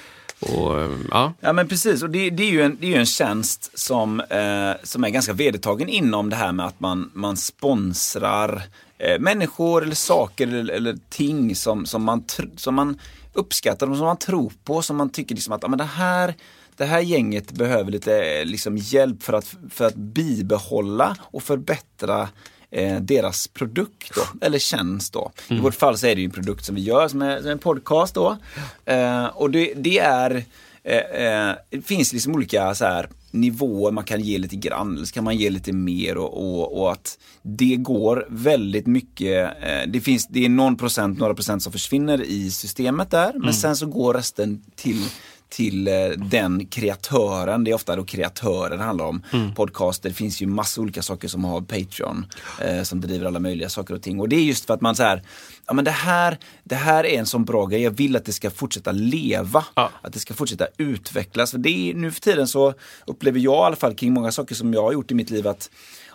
[0.43, 1.33] Och, ja.
[1.41, 4.21] Ja men precis, och det, det, är, ju en, det är ju en tjänst som,
[4.21, 8.63] eh, som är ganska vedertagen inom det här med att man, man sponsrar
[8.99, 12.99] eh, människor eller saker eller, eller ting som, som, man, tr- som man
[13.33, 16.35] uppskattar och som man tror på, som man tycker liksom att ja, men det, här,
[16.77, 22.29] det här gänget behöver lite eh, liksom, hjälp för att, för att bibehålla och förbättra
[22.73, 25.31] eh, deras produkt då, eller tjänst då.
[25.49, 27.51] I vårt fall så är det ju en produkt som vi gör som är, som
[27.51, 28.37] en podcast då.
[28.85, 30.45] Eh, och det, det är
[30.85, 35.07] eh, eh, det finns liksom olika så här, nivåer man kan ge lite grann, eller
[35.07, 39.89] så kan man ge lite mer och, och, och att det går väldigt mycket, eh,
[39.89, 43.77] det finns, det är någon procent, några procent som försvinner i systemet där, men sen
[43.77, 45.05] så går resten till
[45.53, 49.23] till eh, den kreatören, det är ofta då kreatören det handlar om.
[49.57, 52.27] Podcaster, det finns ju massa olika saker som har Patreon,
[52.61, 54.21] eh, som driver alla möjliga saker och ting.
[54.21, 55.23] Och det är just för att man så här,
[55.67, 58.33] ja men det här, det här är en sån bra grej, jag vill att det
[58.33, 59.65] ska fortsätta leva.
[59.75, 59.91] Ja.
[60.03, 61.51] Att det ska fortsätta utvecklas.
[61.51, 62.75] För det är, nu för tiden så
[63.07, 65.49] upplever jag i alla fall kring många saker som jag har gjort i mitt liv
[65.49, 65.71] att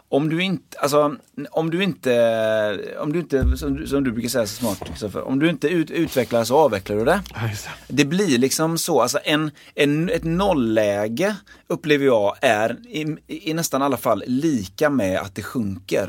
[0.09, 1.15] om du inte, alltså,
[1.51, 5.39] om du inte, om du inte, som, du- som du brukar säga så smart, om
[5.39, 7.21] du inte ut, utvecklar så avvecklar du det.
[7.87, 11.35] Det blir liksom så, alltså en, en, ett nollläge
[11.67, 16.07] upplever jag är i, i nästan alla fall lika med att det sjunker.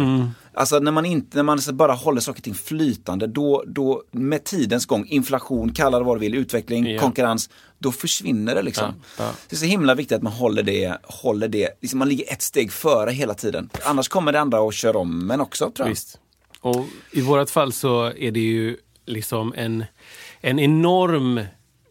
[0.54, 4.44] Alltså när man, inte, när man bara håller saker och ting flytande, då, då med
[4.44, 7.00] tidens gång, inflation, kalla det vad du vill, utveckling, Ja.
[7.00, 8.94] konkurrens, då försvinner det liksom.
[9.18, 9.32] Ja, ja.
[9.48, 12.42] Det är så himla viktigt att man håller det, håller det, liksom man ligger ett
[12.42, 13.70] steg före hela tiden.
[13.84, 15.90] Annars kommer det andra att köra om men också tror jag.
[15.90, 16.20] Visst.
[16.60, 19.84] Och i vårt fall så är det ju liksom en,
[20.40, 21.40] en enorm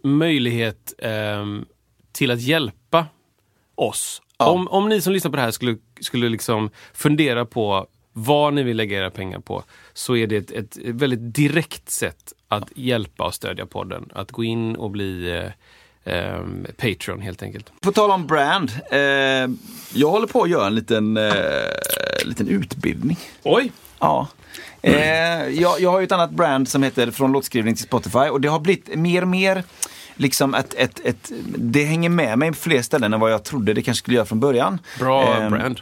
[0.03, 1.65] möjlighet ehm,
[2.11, 3.05] till att hjälpa
[3.75, 4.21] oss.
[4.37, 7.87] Om, om ni som lyssnar på det här skulle, skulle liksom fundera på
[8.19, 12.33] vad ni vill lägga era pengar på, så är det ett, ett väldigt direkt sätt
[12.47, 14.09] att hjälpa och stödja podden.
[14.13, 15.29] Att gå in och bli
[16.03, 17.71] eh, ehm, Patreon helt enkelt.
[17.81, 18.99] På tal om brand, eh,
[19.93, 21.31] jag håller på att göra en liten, eh,
[22.25, 23.17] liten utbildning.
[23.43, 23.71] Oj!
[23.99, 24.27] Ja.
[24.81, 24.93] Eh,
[25.49, 28.47] jag, jag har ju ett annat brand som heter Från låtskrivning till Spotify och det
[28.47, 29.63] har blivit mer och mer
[30.15, 33.73] liksom ett, ett, ett, det hänger med mig på fler ställen än vad jag trodde
[33.73, 34.79] det kanske skulle göra från början.
[34.99, 35.79] Bra Ehm, brand.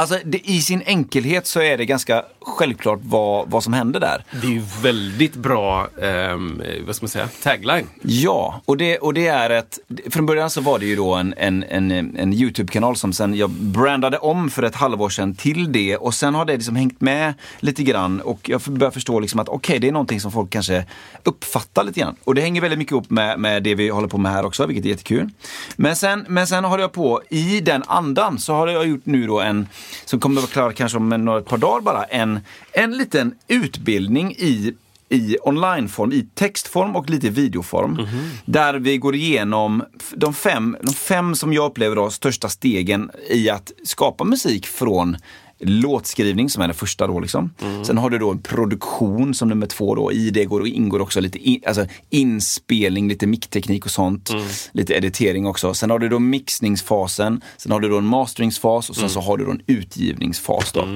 [0.00, 4.24] Alltså det, i sin enkelhet så är det ganska självklart vad, vad som händer där.
[4.40, 7.86] Det är ju väldigt bra, ehm, vad ska man säga, tagline.
[8.02, 9.78] Ja, och det, och det är ett,
[10.10, 13.50] från början så var det ju då en, en, en, en YouTube-kanal som sen jag
[13.50, 17.34] brandade om för ett halvår sedan till det och sen har det liksom hängt med
[17.60, 20.84] lite grann och jag börjar förstå liksom att okej, det är någonting som folk kanske
[21.24, 22.16] uppfattar lite grann.
[22.24, 24.66] Och det hänger väldigt mycket ihop med, med det vi håller på med här också,
[24.66, 25.30] vilket är jättekul.
[25.76, 29.26] Men sen, men sen har jag på, i den andan, så har jag gjort nu
[29.26, 29.68] då en,
[30.04, 32.29] som kommer att vara klar kanske om några ett par dagar bara, en,
[32.72, 34.74] en liten utbildning i
[35.12, 38.08] i onlineform, i textform och lite videoform.
[38.44, 43.50] Där vi går igenom de fem, de fem som jag upplever då, största stegen i
[43.50, 45.16] att skapa musik från
[45.60, 47.50] låtskrivning som är den första då liksom.
[47.86, 50.12] Sen har du då en produktion som nummer två då.
[50.12, 54.30] I det går, ingår också lite in, alltså inspelning, lite mickteknik och sånt.
[54.72, 55.74] Lite editering också.
[55.74, 59.36] Sen har du då mixningsfasen, sen har du då en masteringsfas och sen så har
[59.36, 60.88] du då en utgivningsfas då.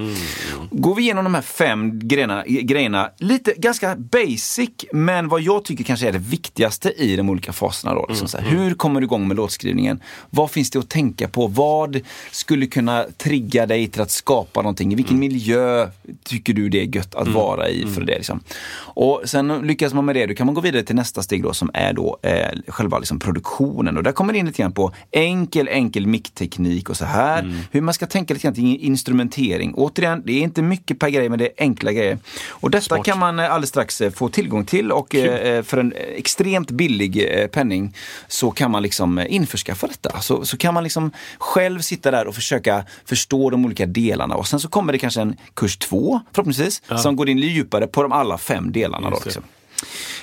[0.71, 5.85] Går vi igenom de här fem grejerna, grejerna, lite ganska basic, men vad jag tycker
[5.85, 8.07] kanske är det viktigaste i de olika faserna då.
[8.09, 10.01] Liksom så här, hur kommer du igång med låtskrivningen?
[10.31, 11.47] Vad finns det att tänka på?
[11.47, 12.01] Vad
[12.31, 14.93] skulle kunna trigga dig till att skapa någonting?
[14.93, 15.89] I vilken miljö
[16.25, 18.17] tycker du det är gött att vara i för det?
[18.17, 18.41] Liksom?
[18.77, 21.53] Och sen lyckas man med det, då kan man gå vidare till nästa steg då
[21.53, 23.97] som är då eh, själva liksom produktionen.
[23.97, 27.65] Och där kommer det in lite grann på enkel, enkel mickteknik och så här.
[27.71, 29.75] Hur man ska tänka lite grann till instrumentering.
[29.75, 32.19] Återigen, det är inte mycket per grej, men det är enkla grejer.
[32.49, 35.93] Och detta kan man eh, alldeles strax eh, få tillgång till och eh, för en
[36.17, 37.95] extremt billig penning
[38.29, 40.21] så kan man liksom införskaffa detta.
[40.21, 44.37] Så, så kan man liksom själv sitta där och försöka förstå de olika delarna.
[44.45, 48.03] Och sen så kommer det kanske en kurs två, förhoppningsvis, som går in djupare på
[48.03, 49.11] de alla fem delarna.
[49.11, 49.43] Då, Just liksom.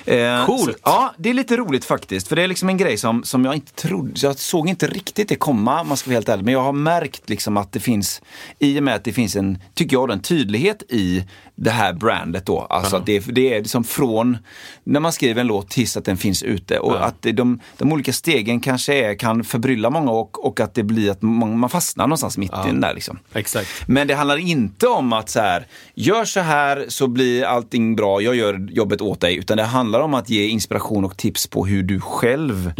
[0.04, 0.64] Eh, Coolt.
[0.64, 2.28] Så, ja, det är lite roligt faktiskt.
[2.28, 5.28] För det är liksom en grej som, som jag inte trodde, jag såg inte riktigt
[5.28, 6.44] det komma om man ska vara helt ärlig.
[6.44, 8.22] Men jag har märkt liksom att det finns,
[8.58, 12.46] i och med att det finns en, tycker jag, en tydlighet i det här brandet
[12.46, 12.60] då.
[12.60, 14.38] Alltså att det, är- det är liksom från
[14.84, 16.78] när man skriver en låt tills att den finns ute.
[16.78, 16.98] Och Ja.
[16.98, 21.10] att de, de olika stegen kanske är, kan förbrylla många och, och att det blir
[21.10, 23.18] att man, man fastnar någonstans mitt i den där liksom.
[23.34, 23.68] Exakt.
[23.86, 28.20] Men det handlar inte om att så här, gör så här så blir allting bra,
[28.22, 29.36] jag gör jobbet åt dig.
[29.36, 32.72] Utan det handlar om att ge inspiration och tips på hur du själv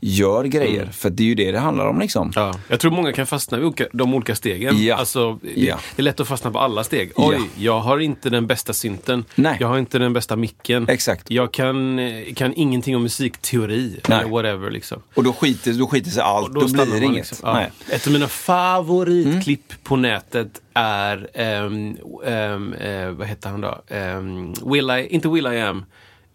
[0.00, 0.86] gör grejer.
[0.86, 2.32] För det är ju det det handlar om liksom.
[2.34, 4.84] Ja, jag tror många kan fastna vid de olika stegen.
[4.84, 4.96] Ja.
[4.96, 5.78] Alltså, det- Ja.
[5.96, 7.12] Det är lätt att fastna på alla steg.
[7.16, 7.44] Oj, Ja.
[7.56, 9.24] jag har inte den bästa synten.
[9.34, 9.56] Nej.
[9.60, 10.88] Jag har inte den bästa micken.
[10.88, 11.30] Exakt.
[11.30, 14.00] Jag kan, eh, kan ingenting om musikteori.
[14.08, 14.18] Nej.
[14.18, 15.02] Eller whatever liksom.
[15.14, 17.16] Och då skiter, då skiter sig allt, Och då, blir stannar det inget.
[17.16, 17.54] liksom.
[17.54, 17.70] Nej.
[17.90, 23.78] Ett av mina favoritklipp på nätet är, ehm, ehm, eh, vad heter han då?
[23.90, 25.84] Um, Will I, inte Will I Am,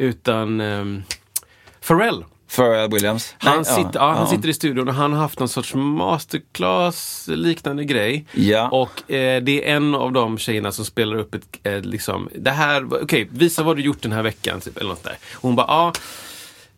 [0.04, 1.04] utan um,
[1.88, 2.26] Pharrell.
[2.56, 3.36] Pharrell Williams.
[3.38, 7.26] Han, Nej, sitter, ja, han sitter i studion och han har haft någon sorts masterclass
[7.32, 8.26] liknande grej.
[8.32, 8.70] Ja.
[8.70, 12.52] Och eh, det är en av de tjejerna som spelar upp ett, eh, liksom, det
[12.52, 15.18] här, okej, visa vad du gjort den här veckan, typ, eller något där.
[15.36, 15.94] Och hon bara, ja,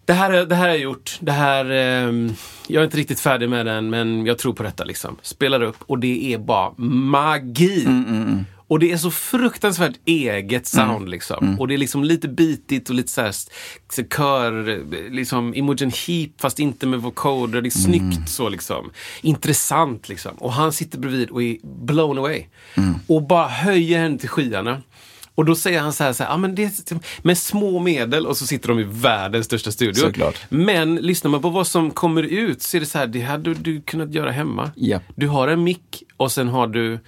[0.05, 1.17] det här, är- det här har jag gjort.
[1.19, 2.33] Det här, ehm,
[2.67, 5.17] jag är inte riktigt färdig med den, men jag tror på detta liksom.
[5.21, 7.87] Spelar upp och det är bara magi.
[8.67, 11.59] Och det är så fruktansvärt eget sound liksom.
[11.59, 13.31] Och det är liksom lite bitigt och lite så här,
[13.89, 17.61] så kör, liksom Imogen Heap fast inte med vocoder.
[17.61, 18.91] Det är snyggt så liksom.
[19.21, 20.31] Intressant liksom.
[20.37, 22.45] Och han sitter bredvid och är blown away.
[23.07, 24.81] Och bara höjer henne till skyarna.
[25.35, 28.25] Och då säger han så här, så här ah, men det är med små medel
[28.25, 30.01] och så sitter de i världens största studio.
[30.01, 30.39] Såklart.
[30.49, 33.53] Men lyssnar man på vad som kommer ut så är det så här, det hade
[33.53, 34.71] du kunnat göra hemma.
[34.75, 34.99] Ja.
[35.15, 36.99] Du har en mick och sen har du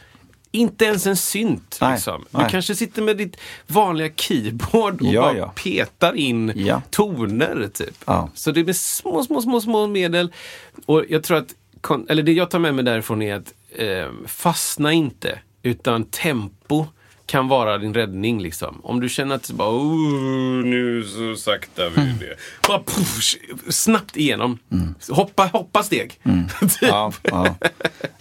[0.58, 1.78] inte ens en synt.
[1.82, 2.26] Nej, Liksom.
[2.32, 2.48] Du nej.
[2.52, 5.54] kanske sitter med ditt vanliga keyboard och Ja, bara ja.
[5.63, 6.82] petar in Ja.
[6.89, 7.70] toner.
[7.74, 8.04] Typ.
[8.34, 10.34] Så det är med små, små, små, små medel.
[10.86, 11.54] Och jag tror att,
[12.10, 16.86] eller det jag tar med mig därifrån är att eh, fastna inte, utan tempo
[17.27, 18.41] kan vara din räddning.
[18.41, 18.79] Liksom.
[18.83, 22.35] Om du känner att bara, oh, nu så sakta vill det.
[22.67, 23.33] Bara puff,
[23.69, 24.59] snabbt igenom.
[25.09, 26.09] Hoppa, hoppa steg.
[26.09, 26.71] Typ.
[26.81, 27.55] Ja, ja.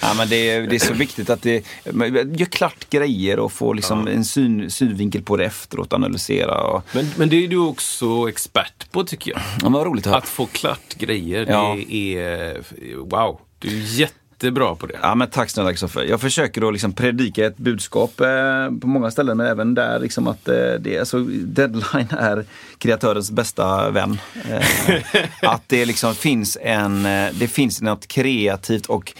[0.00, 1.64] ja men det, är, det är så viktigt att det,
[2.38, 6.60] gör klart grejer och få liksom en syn, synvinkel på det efteråt, analysera.
[6.62, 9.40] Och, Men, men det är du också expert på tycker jag.
[9.40, 10.18] ja, men vad roligt att höra.
[10.18, 11.76] Att få klart grejer, Ja.
[11.78, 12.62] det är
[12.96, 13.40] wow.
[13.58, 13.68] Du
[14.02, 14.98] är jättebra på det.
[15.02, 16.02] Ja, men tack snälla Kristoffer.
[16.02, 20.26] Jag försöker då liksom predika ett budskap eh, på många ställen, men även där liksom
[20.26, 22.44] att eh, det, alltså, deadline är
[22.78, 24.18] kreatörens bästa vän.
[24.50, 25.02] Eh,
[25.42, 29.12] att det liksom finns en, eh, det finns något kreativt och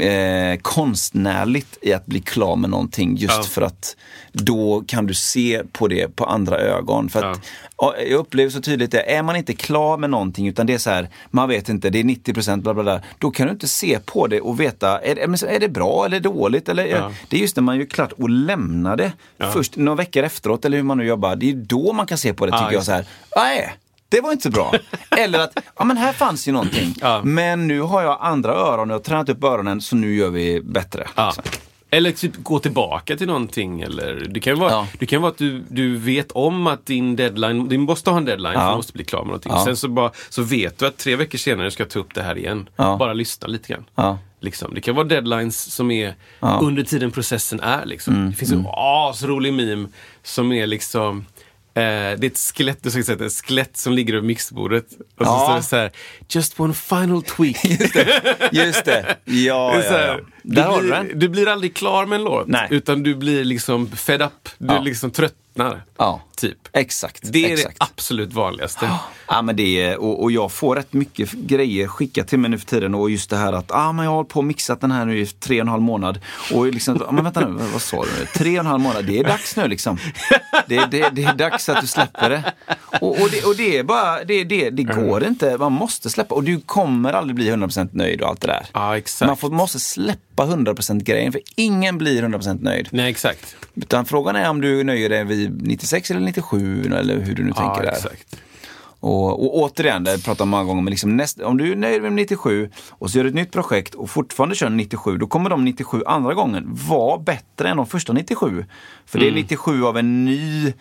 [0.00, 3.42] eh, konstnärligt i att bli klar med någonting just Ja.
[3.42, 3.96] för att
[4.32, 7.08] då kan du se på det på andra ögon.
[7.08, 7.40] För att,
[7.76, 10.78] ja, jag upplever så tydligt det, är man inte klar med någonting utan det är
[10.78, 13.00] så här, man vet inte, det är 90 procent bla bla bla.
[13.18, 16.20] Då kan du inte se på det och veta, är, det- är det bra eller
[16.20, 16.68] dåligt?
[16.68, 17.12] Eller, Ja.
[17.28, 19.12] Det är just när man gör klart och lämnar det
[19.52, 21.36] först några veckor efteråt eller hur man nu jobbar.
[21.36, 23.72] Det är då man kan se på det tycker Ja, jag så här, nej.
[24.08, 24.72] Det var inte så bra.
[25.18, 26.94] Eller att, ja men här fanns ju någonting.
[27.00, 27.20] Ja.
[27.24, 30.60] Men nu har jag andra öron jag har tränat upp öronen så nu gör vi
[30.60, 31.06] bättre.
[31.14, 31.26] Ja.
[31.36, 31.44] Liksom.
[31.90, 33.80] Eller typ gå tillbaka till någonting.
[33.80, 34.86] Eller, det kan ju vara, Ja.
[34.98, 38.24] det kan vara att du, du vet om att din deadline, du måste ha en
[38.24, 38.70] deadline för Ja.
[38.70, 39.52] du måste bli klar med någonting.
[39.52, 39.64] Ja.
[39.64, 42.22] Sen så, bara, så vet du att tre veckor senare ska jag ta upp det
[42.22, 42.68] här igen.
[42.76, 44.18] Bara lyssna lite grann.
[44.40, 44.74] Liksom.
[44.74, 46.14] Det kan vara deadlines som är.
[46.42, 47.86] Mm, under tiden processen är.
[47.86, 48.30] Liksom.
[48.30, 49.88] Det finns en asrolig meme
[50.22, 51.26] som är liksom
[51.80, 54.84] det är ett skelett, du ska säga, ett skelett som ligger över mixbordet.
[55.18, 55.44] Och så Ja.
[55.44, 55.90] står det så här,
[56.28, 57.56] just one final tweak.
[58.52, 59.16] Just det.
[59.24, 60.62] Ja, Det ja, här, ja.
[60.64, 62.46] Har du blir, du blir aldrig klar med en låt.
[62.48, 62.66] Nej.
[62.70, 64.48] Utan du blir liksom fed up.
[64.58, 64.80] Du Ja.
[64.80, 65.82] liksom tröttnar.
[65.98, 66.22] Ja.
[66.40, 66.58] Typ.
[66.72, 67.32] Exakt.
[67.32, 67.78] Det är exakt.
[67.78, 68.90] det absolut vanligaste.
[69.30, 72.58] Ja, men det är, och, och jag får rätt mycket grejer skickat till mig nu
[72.58, 74.80] för tiden och just det här att ah, men jag har hållit på och mixat
[74.80, 76.20] den här nu i tre och en halv månad.
[76.52, 78.26] Och liksom, ah, men vänta nu, vad sa du nu?
[78.34, 79.98] Tre och en halv månad, det är dags nu liksom.
[80.66, 82.52] Det, det, det är dags att du släpper det.
[83.00, 86.34] Och, och, det, och det är bara, det, det, det går inte, man måste släppa.
[86.34, 88.66] Och du kommer aldrig bli 100% nöjd och allt det där.
[88.72, 89.26] Ja, exakt.
[89.26, 92.88] Man får, måste släppa 100% grejen, för ingen blir 100% nöjd.
[92.90, 93.56] Nej, exakt.
[93.74, 97.52] Utan frågan är om du nöjer dig vid 96 eller 97 eller hur du nu
[97.52, 97.88] tänker Ja, där.
[97.92, 98.36] exakt.
[99.00, 102.12] Och, och återigen, det om många gånger, men liksom näst, om du är nöjd med
[102.12, 105.64] 97 och så gör du ett nytt projekt och fortfarande kör 97, då kommer de
[105.64, 108.64] 97 andra gången vara bättre än de första 97.
[109.06, 109.34] För Mm.
[109.34, 110.72] det är 97 av en ny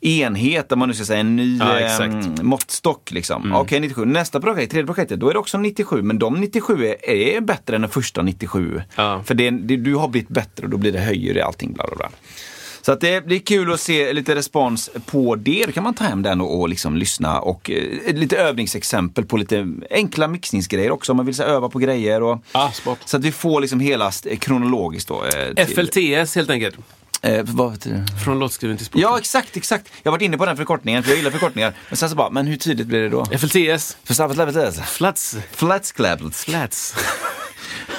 [0.00, 1.96] enhet, om man nu ska säga en ny Ja, eh.
[2.00, 2.34] Mm.
[2.42, 3.10] måttstock.
[3.10, 3.52] Liksom.
[3.54, 4.04] Okej, 97.
[4.04, 7.74] Nästa projekt, tredje projektet, då är det också 97, men de 97 är, är bättre
[7.76, 8.82] än den första 97.
[8.96, 9.22] Ja.
[9.24, 11.86] För det, det, du har blivit bättre och då blir det höjer det allting, bla
[11.86, 12.08] bla bla.
[12.86, 15.64] Så att det, det är kul att se lite respons på det.
[15.66, 19.36] Då kan man ta hem den och, och liksom lyssna och eh, lite övningsexempel på
[19.36, 22.22] lite enkla mixningsgrejer också om man vill så, öva på grejer.
[22.22, 22.70] Och, Ah,
[23.04, 25.24] så att vi får liksom hela st- kronologiskt då.
[25.56, 26.76] Eh, FLTS helt enkelt.
[27.22, 27.44] Eh?
[28.24, 29.02] Från låtskriven till språk.
[29.02, 29.92] Ja, exakt, exakt.
[30.02, 31.72] Jag har varit inne på den förkortningen, för jag gillar förkortningar.
[31.88, 33.24] Men sen så bara, men hur tydligt blir det då?
[33.24, 33.96] FLTS.
[34.04, 35.36] För samma level Flats.
[35.52, 36.44] Flatskläbels.
[36.44, 36.94] Flats.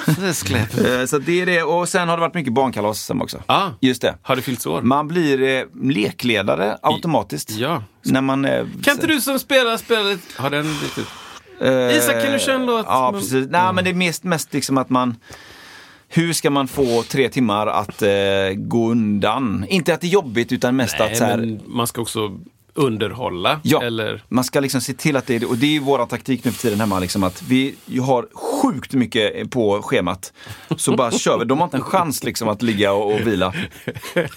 [0.07, 1.63] Eh, Så det är det.
[1.63, 3.37] Och sen har det varit mycket barnkalas sen också.
[3.45, 4.15] Ah, Just det.
[4.21, 4.81] har det fyllts år?
[4.81, 7.51] Man blir eh, lekledare automatiskt.
[7.51, 7.83] Ja.
[8.03, 8.45] När man...
[8.45, 10.41] Eh, Kan inte du som spelar spela lite?
[10.41, 10.97] Har den ut?
[11.61, 12.85] eh, Isak, kan du köra en låt?
[12.89, 13.47] Ja, precis.
[13.49, 15.15] Nej, men det är mest, mest liksom att man...
[16.07, 18.09] Hur ska man få tre timmar att eh,
[18.55, 19.65] gå undan?
[19.69, 22.39] Inte att det är jobbigt, utan mest att Nej, så här, men man ska också
[22.75, 23.59] underhålla.
[23.63, 24.23] Ja, Eller...
[24.27, 25.45] man ska liksom se till att det är det.
[25.45, 28.93] Och det är ju våran taktik nu för tiden hemma, liksom att vi har sjukt
[28.93, 30.33] mycket på schemat.
[30.77, 31.45] Så bara kör vi.
[31.45, 33.53] De har inte en chans liksom att ligga och, och vila.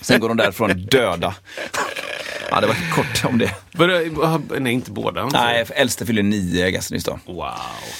[0.00, 1.34] Sen går de därifrån döda.
[2.50, 3.54] Ja, det var kort om det.
[4.60, 5.26] Nej, inte båda.
[5.26, 7.18] Nej, äldste fyller nio ganska nyss då.
[7.26, 7.50] Wow.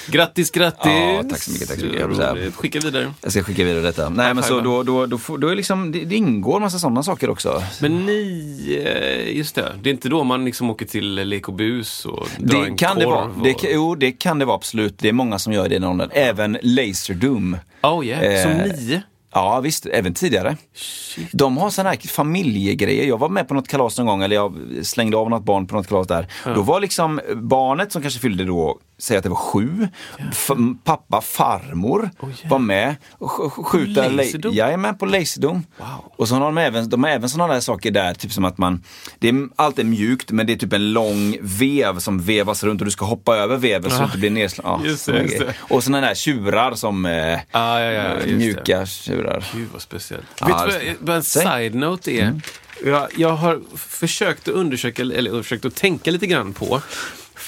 [0.07, 0.91] Grattis, grattis.
[0.91, 2.55] Ja, tack så mycket, tack så mycket.
[2.55, 3.13] Skicka vidare.
[3.21, 4.09] Jag ska skicka vidare detta.
[4.09, 7.03] Nej, men så då, då, då, då är liksom, det, det ingår en massa sådana
[7.03, 7.63] saker också.
[7.81, 9.73] Men ni, eh, just det.
[9.81, 12.77] Det är inte då man liksom åker till Lek och Bus och drar en Det
[12.77, 13.25] kan det korv vara.
[13.25, 13.43] Och...
[13.43, 14.99] Det, jo, det kan det vara absolut.
[14.99, 16.09] Det är många som gör det i den åldern.
[16.13, 17.57] Även Laserdoom.
[17.83, 19.01] Oh yeah, som Eh, nio.
[19.33, 20.57] Ja visst, även tidigare.
[21.31, 23.05] De har sådana här familjegrejer.
[23.05, 25.75] Jag var med på något kalas någon gång, eller jag slängde av något barn på
[25.75, 26.27] något kalas där.
[26.55, 29.87] Då var liksom barnet som kanske fyllde då, säg att det var sju,
[30.31, 30.49] f-
[30.83, 32.49] pappa, farmor Oh, yeah.
[32.51, 34.07] var med och sk- sk- skjuta.
[34.07, 34.53] Laserdom?
[34.55, 35.63] Jag är med på Laserdom.
[35.77, 35.87] Wow.
[36.17, 38.57] Och så har de även, de har även sådana där saker där, typ som att
[38.57, 38.83] man,
[39.19, 42.81] det är, allt är mjukt men det är typ en lång vev som vevas runt
[42.81, 44.09] och du ska hoppa över veven så Ah.
[44.13, 44.85] du blir nedslagen.
[44.85, 45.53] Just det, just det.
[45.59, 48.33] Och sådana där tjurar som eh, Ah, ja, ja, det.
[48.33, 49.45] mjuka tjurar.
[49.55, 50.25] Gud vad speciellt.
[50.39, 50.89] Ja, Vet du vad, det.
[50.89, 51.07] en.
[51.09, 51.21] Mm.
[51.23, 52.41] side-note är?
[52.85, 56.81] Jag, jag har försökt att undersöka, eller försökt att tänka lite grann på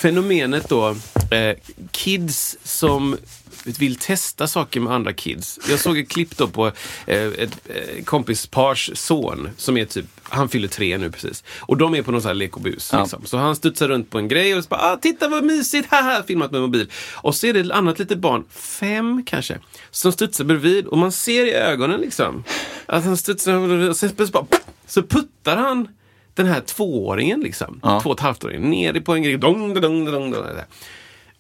[0.02, 0.96] fenomenet då,
[1.32, 1.58] eh,
[1.92, 3.18] kids som
[3.66, 5.60] vill testa saker med andra kids.
[5.70, 6.68] Jag såg ett klipp då på
[7.06, 11.44] eh, ett eh, kompispars son som är typ, han fyller tre nu precis.
[11.60, 12.90] Och de är på någon sån här lek och bus.
[12.94, 13.02] Ja.
[13.02, 13.26] Liksom.
[13.26, 16.24] Så han studsar runt på en grej och så bara, ah, titta vad mysigt, haha,
[16.28, 16.92] filmat med mobil.
[17.14, 19.60] Och så är det ett annat litet barn, fem kanske,
[19.92, 22.44] som studsar bredvid och man ser i ögonen liksom
[22.86, 23.54] att han studsar
[23.90, 24.46] och sen så bara,
[24.88, 25.88] så puttar han
[26.34, 28.02] den här tvååringen, liksom, Ja.
[28.02, 29.38] två och ett halvt åringen, ner på en grej.
[29.38, 30.44] Dong, dong, dong, dong, dong,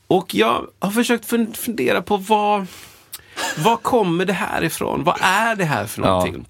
[0.08, 2.65] och jag har försökt fun- fundera på vad,
[3.58, 5.04] var kommer det här ifrån?
[5.04, 6.08] Vad är det här för Ja.
[6.08, 6.45] någonting?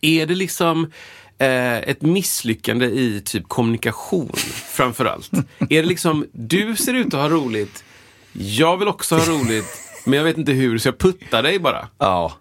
[0.00, 0.92] Är det liksom
[1.38, 4.32] eh, ett misslyckande i typ kommunikation
[4.72, 5.30] framför allt?
[5.58, 7.84] är det liksom, du ser ut att ha roligt,
[8.32, 9.66] jag vill också ha roligt,
[10.04, 11.88] men jag vet inte hur, så jag puttar dig bara.
[11.98, 12.32] Ja.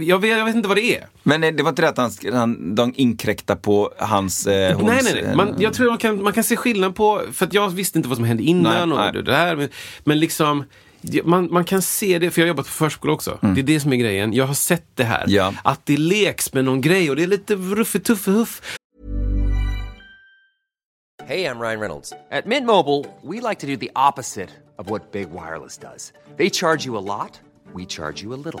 [0.00, 1.06] Jag, vet, jag vet inte vad det är.
[1.22, 4.46] Men eh, det var inte det att han, han, de inkräktade på hans...
[4.46, 5.36] Eh, hons, nej, nej, nej.
[5.36, 8.08] Man, jag tror man kan, man kan se skillnad på, för att jag visste inte
[8.08, 9.12] vad som hände innan Nej, och nej.
[9.12, 9.56] det där.
[9.56, 9.68] Men,
[10.04, 10.64] men liksom,
[11.24, 13.38] man, man kan se det, för jag har jobbat på förskola också.
[13.40, 14.32] Det är det som är grejen.
[14.32, 15.24] Jag har sett det här.
[15.24, 15.34] Mm.
[15.34, 15.54] Ja.
[15.64, 18.62] Att det leks med någon grej och det är lite ruffetuffe-huff.
[21.26, 22.12] Hey, I'm Ryan Reynolds.
[22.30, 26.12] At Mint Mobile, we like to do the opposite of what Big Wireless does.
[26.36, 27.40] They charge you a lot,
[27.72, 28.60] we charge you a little.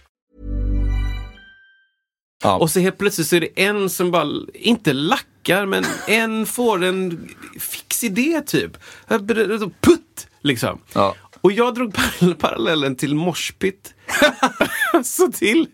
[2.43, 2.57] Ja.
[2.57, 6.83] Och så helt plötsligt så är det en som bara, inte lackar, men en får
[6.83, 8.77] en fix idé typ.
[9.81, 10.27] Putt!
[10.41, 10.79] Liksom.
[10.93, 11.15] Ja.
[11.41, 13.93] Och jag drog par- parallellen till morspit.
[15.03, 15.67] så till,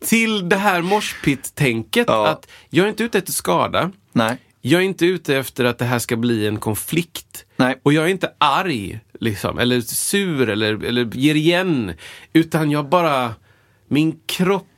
[0.00, 2.04] till det här morspit-tänket.
[2.08, 2.26] Ja.
[2.26, 3.90] Att jag är inte ute efter skada.
[4.12, 4.36] Nej.
[4.60, 7.44] Jag är inte ute efter att det här ska bli en konflikt.
[7.56, 7.80] Nej.
[7.82, 11.92] Och jag är inte arg, liksom, eller sur eller, eller ger igen.
[12.32, 13.34] Utan jag bara,
[13.88, 14.68] min kropp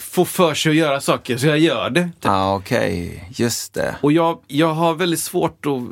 [0.00, 2.02] får för sig att göra saker, så jag gör det.
[2.02, 2.12] typ.
[2.20, 3.24] Ja, okej.
[3.36, 3.96] Just det.
[4.00, 5.82] Och jag, jag har väldigt svårt att,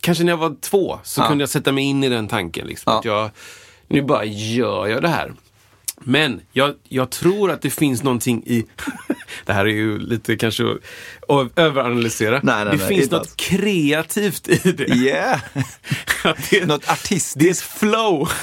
[0.00, 1.28] kanske när jag var två, så Ja.
[1.28, 2.66] kunde jag sätta mig in i den tanken.
[2.66, 2.98] Liksom, Ja.
[2.98, 3.30] att jag,
[3.88, 5.32] Nu bara gör jag det här.
[6.04, 8.64] Men jag, jag tror att det finns någonting i...
[9.44, 10.64] det här är ju lite kanske
[11.28, 12.40] att överanalysera.
[12.42, 13.34] Nej, nej, det nej, finns något alls.
[13.36, 14.88] kreativt i det.
[14.88, 15.40] Yeah!
[16.22, 17.62] Det, Något det är ett artistiskt.
[17.78, 18.28] flow.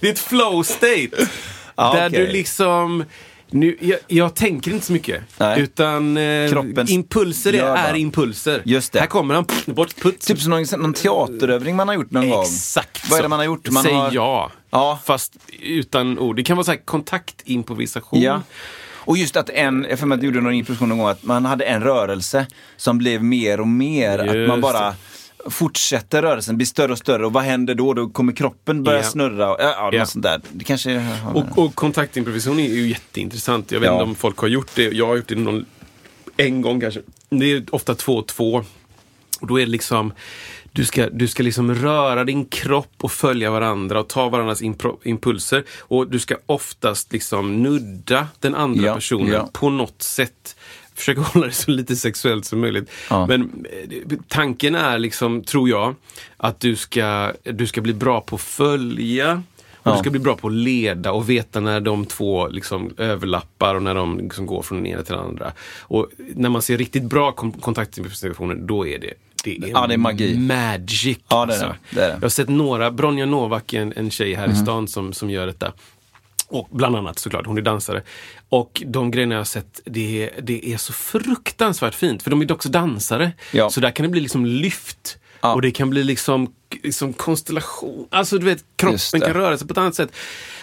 [0.00, 1.28] det är ett flow state.
[1.76, 2.26] Ja, där okej.
[2.26, 3.04] du liksom...
[3.50, 5.22] Nu, jag, jag tänker inte så mycket.
[5.38, 5.60] Nej.
[5.60, 6.50] Utan eh,
[6.86, 8.62] impulser är, är impulser.
[8.64, 9.00] Just det.
[9.00, 10.26] Här kommer han, bort, puts.
[10.26, 12.42] Typ som någon, någon teaterövning man har gjort någon gång.
[12.42, 13.70] Exakt Vad är det man har gjort?
[13.70, 14.12] Man Säg har...
[14.12, 14.50] ja.
[14.70, 14.98] Ja.
[15.04, 16.36] Fast utan ord.
[16.36, 18.20] Det kan vara så här kontaktimprovisation.
[18.20, 18.42] Ja.
[19.06, 21.22] Och just att en, jag för mig att jag gjorde någon impression någon gång, att
[21.22, 22.46] man hade en rörelse
[22.76, 24.18] som blev mer och mer.
[24.18, 24.94] att man Just bara
[25.50, 27.26] fortsätter rörelsen, blir större och större.
[27.26, 27.94] Och vad händer då?
[27.94, 29.04] Då kommer kroppen börja Ja.
[29.04, 29.50] snurra.
[29.54, 30.40] Och, ja, något sånt där.
[30.52, 31.06] Det kanske...
[31.34, 33.72] Och, och kontaktimprovisation är ju jätteintressant.
[33.72, 33.92] Jag vet Ja.
[33.92, 34.82] inte om folk har gjort det.
[34.92, 35.64] Jag har gjort det någon,
[36.36, 37.00] en gång kanske.
[37.30, 38.64] Det är ofta två och två.
[39.40, 40.12] Och då är det liksom
[40.72, 45.00] du ska, du ska liksom röra din kropp och följa varandra och ta varandras impro,
[45.04, 45.64] impulser.
[45.80, 49.50] Och du ska oftast liksom nudda den andra Ja, personen ja.
[49.52, 50.56] på något sätt.
[50.94, 52.90] Försöka hålla det så lite sexuellt som möjligt.
[53.10, 53.26] Ja.
[53.26, 55.94] Men eh, tanken är liksom, tror jag,
[56.36, 59.42] att du ska, du ska bli bra på att följa
[59.72, 59.92] och Ja.
[59.92, 63.82] du ska bli bra på att leda och veta när de två liksom överlappar och
[63.82, 65.52] när de liksom går från den ena till den andra.
[65.80, 69.12] Och när man ser riktigt bra kontaktimprovisationer, då är det
[69.44, 70.38] det är, Ja, det är magi.
[70.38, 71.18] magic.
[71.28, 71.64] Ja, det är det.
[71.66, 71.76] alltså.
[71.90, 72.06] Det det.
[72.06, 72.14] Mhm.
[72.16, 75.30] Jag har sett några, Bronja Novak är en, en tjej här i stan som, som
[75.30, 75.72] gör detta.
[76.48, 78.02] Och bland annat såklart, hon är dansare.
[78.48, 82.22] Och de grejerna jag har sett, det, det är så fruktansvärt fint.
[82.22, 83.32] För de är också dansare.
[83.52, 83.70] Ja.
[83.70, 85.18] Så där kan det bli liksom lyft.
[85.40, 85.54] Ja.
[85.54, 88.06] Och det kan bli liksom, liksom konstellation.
[88.10, 90.12] Alltså du vet, kroppen kan röra sig på ett annat sätt.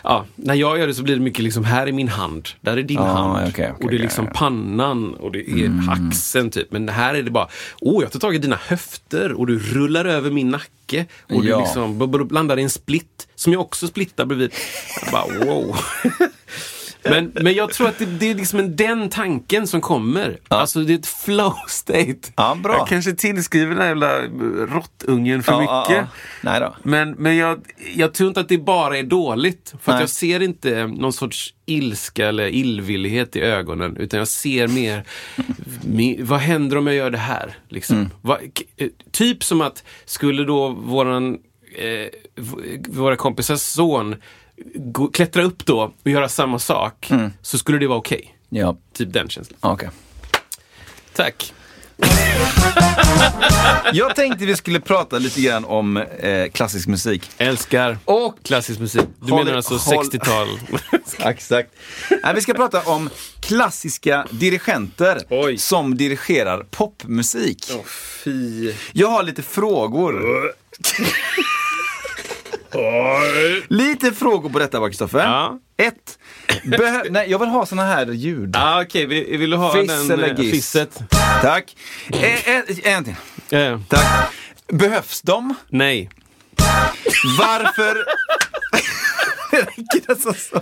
[0.04, 2.78] Ja, när jag gör det så blir det mycket liksom, här är min hand, där
[2.78, 3.32] är din Ja, hand.
[3.50, 4.24] okej, okej, och det är liksom.
[4.26, 4.34] Mm.
[4.36, 6.72] pannan och det är axeln typ.
[6.72, 7.48] Men här är det bara,
[7.82, 11.06] oh jag tar tag i dina höfter och du rullar över min nacke.
[11.30, 11.56] Och Ja.
[11.56, 14.54] du liksom blandar i en split som jag också splittar bredvid.
[15.04, 15.76] Jag bara wow.
[17.04, 20.40] Men, men jag tror att det, det är liksom en, den tanken som kommer.
[20.48, 22.16] Alltså det är ett flow state.
[22.36, 22.74] Ja, bra.
[22.78, 24.22] Jag kanske tillskriver den här jävla
[24.76, 25.98] råttungen för Ja, mycket.
[25.98, 26.08] ja, ja.
[26.42, 26.76] Nej då.
[26.84, 27.60] Men, men jag,
[27.96, 29.74] jag tror inte att det bara är dåligt.
[29.82, 33.98] För jag ser inte någon sorts ilska eller illvillighet i ögonen.
[33.98, 35.04] Utan jag ser mer,
[35.86, 37.56] mi- vad händer om jag gör det här?
[37.70, 37.96] Liksom.
[37.98, 38.10] Mm.
[38.58, 41.38] K- eh, typ som att skulle då våran,
[41.78, 42.08] eh,
[42.90, 44.16] våra kompisars son
[44.76, 47.08] gå, klättra upp då och göra samma sak.
[47.12, 47.32] Mm.
[47.42, 48.36] Så skulle det vara okej.
[48.50, 49.58] Ja, Typ den känslan.
[49.62, 49.90] okej.
[51.16, 51.54] Tack.
[53.94, 57.30] Jag tänkte vi skulle prata lite grann om eh, klassisk musik.
[57.38, 59.02] Älskar Och klassisk musik.
[59.20, 60.48] Du Håll- menar alltså håll- 60-tal?
[61.32, 61.70] Exakt.
[62.24, 63.10] Nej, vi ska prata om
[63.40, 65.58] klassiska dirigenter Oj.
[65.58, 67.72] som dirigerar popmusik.
[68.24, 68.74] Fy.
[68.92, 70.22] Jag har lite frågor.
[73.68, 75.20] lite frågor på detta, va, Kristoffer?
[75.20, 75.60] Ja.
[75.78, 76.20] Ett.
[76.64, 78.56] Behö- Nej, jag vill ha såna här ljud.
[78.56, 80.52] Ah, Okej, vill, vill du ha Fiss den eller eh, giss?
[80.52, 81.00] fisset?
[81.42, 81.76] Tack.
[82.14, 83.16] Eh, En, en till.
[83.60, 84.32] Eh, Tack.
[84.68, 85.56] Behövs de?
[85.70, 86.10] nej.
[87.40, 88.06] Varför?
[89.52, 90.60] Det räcker så.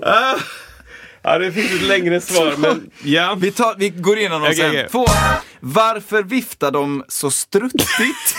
[1.32, 3.34] Ja, det finns ett längre svar, men ja.
[3.40, 4.70] Vi, tar, vi går igenom dem Okej, sen.
[4.70, 4.88] okej.
[4.90, 5.06] Två.
[5.60, 7.88] Varför viftar de så struttigt?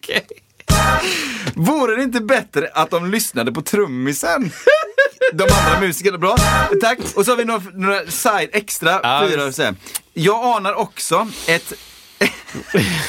[0.00, 0.26] Okej.
[1.54, 4.50] Vore det inte bättre att de lyssnade på trummisen?
[5.32, 6.36] De andra musikerna, bra.
[6.80, 6.98] Tack.
[7.16, 8.92] Och så har vi några, några side extra,
[9.28, 9.64] fyra.
[9.64, 9.74] här.
[10.12, 11.72] Jag anar också ett...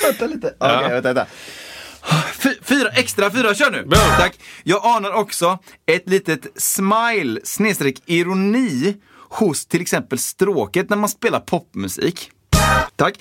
[0.04, 0.48] vänta lite.
[0.48, 0.88] Okej, Ja.
[0.90, 1.26] vänta, vänta.
[2.34, 3.82] Fy- Fyra extra, fyra, kör nu!
[3.84, 4.00] Boom.
[4.18, 4.36] Tack.
[4.64, 8.96] Jag anar också ett litet smile snedstreck ironi
[9.30, 12.30] hos till exempel stråket när man spelar popmusik.
[12.96, 13.14] Tack.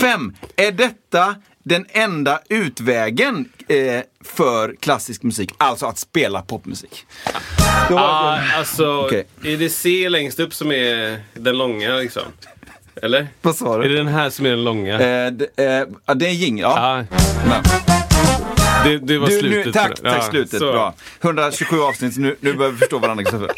[0.00, 0.34] Fem.
[0.56, 5.50] Är detta den enda utvägen eh, för klassisk musik?
[5.58, 7.06] Alltså att spela popmusik.
[7.90, 9.26] Var Ah, alltså, Okej.
[9.44, 12.22] är det C längst upp som är den långa liksom?
[13.02, 13.28] Eller?
[13.42, 13.84] Vad sa du?
[13.84, 15.00] Är det den här som är den långa?
[15.00, 16.74] Eh, d- eh, det är jing, ja.
[16.78, 17.16] ah,
[17.48, 17.99] Men.
[18.84, 19.66] Det, det var Du, slutet.
[19.66, 20.58] nu, tack, tack Ja, slutet.
[20.58, 20.72] så.
[20.72, 20.94] Bra.
[21.20, 23.24] 127 avsnitt, nu, nu börjar vi förstå varandra.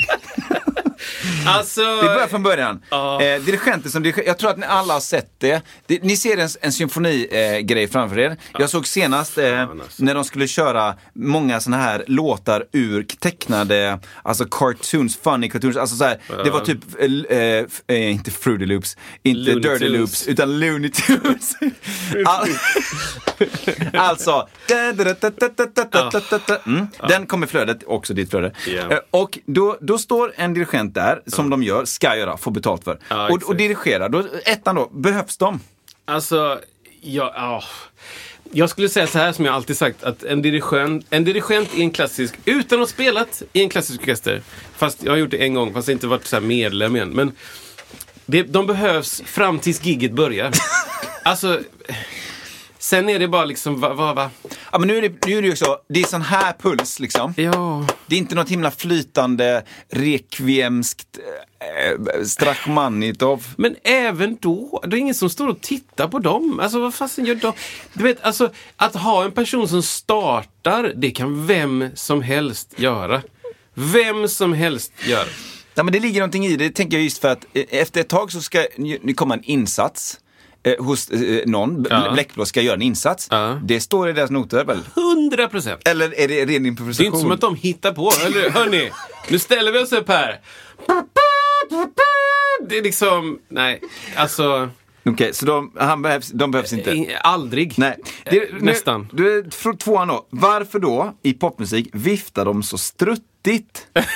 [1.47, 2.83] Alltså, Vi börjar från början.
[2.91, 3.23] Ja.
[3.23, 5.63] Eh, dirigenter som diriger, jag tror att ni alla har sett det.
[5.87, 8.37] det ni ser en, en symfonigrej eh, framför er.
[8.59, 10.05] Jag såg senast eh, alltså.
[10.05, 15.77] när de skulle köra många såna här låtar ur tecknade, alltså cartoons, funny cartoons.
[15.77, 19.79] Alltså så här, Det var typ, eh, eh, eh, inte Fruity Loops, inte Looney Dirty
[19.79, 19.99] Tunes.
[20.01, 21.53] Loops, utan Looney Tunes.
[22.27, 22.49] All,
[23.95, 24.49] alltså,
[26.67, 28.53] mm, den kommer i flödet, också ditt flöde.
[28.91, 32.85] Eh, Och då, då står en dirigent där, som de gör, ska göra, får betalt
[32.85, 32.99] för.
[33.09, 33.59] Ja, och, och exakt.
[33.59, 34.09] dirigerar.
[34.09, 35.61] Då, ettan då, behövs de?
[36.05, 36.61] Alltså,
[37.05, 37.63] Ja, ja.
[38.53, 41.83] Jag skulle säga så här som jag alltid sagt att en dirigent, en dirigent i
[41.83, 44.43] en klassisk, utan att ha spelat i en klassisk orkester,
[44.77, 47.11] fast jag har gjort det en gång fast jag inte varit så här medlem igen.
[47.11, 47.33] Men
[48.27, 50.51] det, de behövs fram tills gigget börjar.
[51.23, 51.61] alltså,
[52.83, 54.31] sen är det bara liksom, va, va, va?
[54.73, 57.01] Ja, men nu är det, nu är det ju så, det är sån här puls
[57.01, 57.35] liksom.
[57.37, 57.87] Ja.
[58.07, 61.19] Det är inte något himla flytande rekviemskt
[61.61, 63.47] eh, Strachmanitov.
[63.57, 66.61] Men även då, det är ingen som står och tittar på dem.
[66.61, 67.53] Alltså vad fasen gör de?
[67.93, 73.23] Du vet, alltså att ha en person som startar, det kan vem som helst göra.
[73.75, 75.29] Vem som helst göra.
[75.75, 78.09] Ja, men det ligger någonting i det, tänker jag just för att eh, efter ett
[78.09, 78.67] tag så ska
[79.03, 80.19] det komma en insats.
[80.65, 82.11] Eh, hos eh, någon, Ja.
[82.13, 83.29] Bläckblå ska göra en insats.
[83.31, 83.61] Ja.
[83.65, 84.79] Det står i deras noter väl?
[84.97, 85.89] 100 procent.
[85.89, 87.07] Eller är det ren Det är improvisation?
[87.07, 88.13] inte som att de hittar på.
[88.27, 88.91] Eller hörni,
[89.31, 90.41] nu ställer vi oss upp här.
[92.69, 93.81] Det är liksom, nej,
[94.17, 94.69] alltså,
[95.05, 96.91] Okej, så de, han behövs, de behövs inte?
[96.91, 97.75] i- aldrig.
[97.79, 97.97] Nej.
[98.31, 99.09] Det, Nästan.
[99.13, 100.27] Du, tvåan då.
[100.31, 103.87] Varför då i popmusik viftar de så struttigt?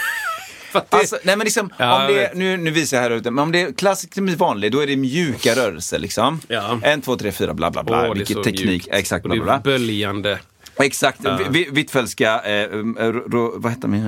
[0.91, 2.35] Det- Alltså, nej men liksom, Ja, om det, vet.
[2.37, 4.87] nu, nu visar jag här ute, men om det är klassisk musik vanlig, då är
[4.87, 6.41] det mjuka rörelser liksom.
[6.49, 6.79] Ja.
[6.83, 8.09] En, två, tre, fyra, bla bla bla.
[8.09, 8.67] Åh, det så teknik.
[8.67, 8.89] mjukt.
[8.91, 9.73] Exakt, Och bla det bla är bla.
[9.73, 10.39] böljande.
[10.79, 11.39] Exakt, ja.
[11.71, 12.69] Hvitfeldtska, eh,
[12.99, 14.05] ro, ro, vad heter min,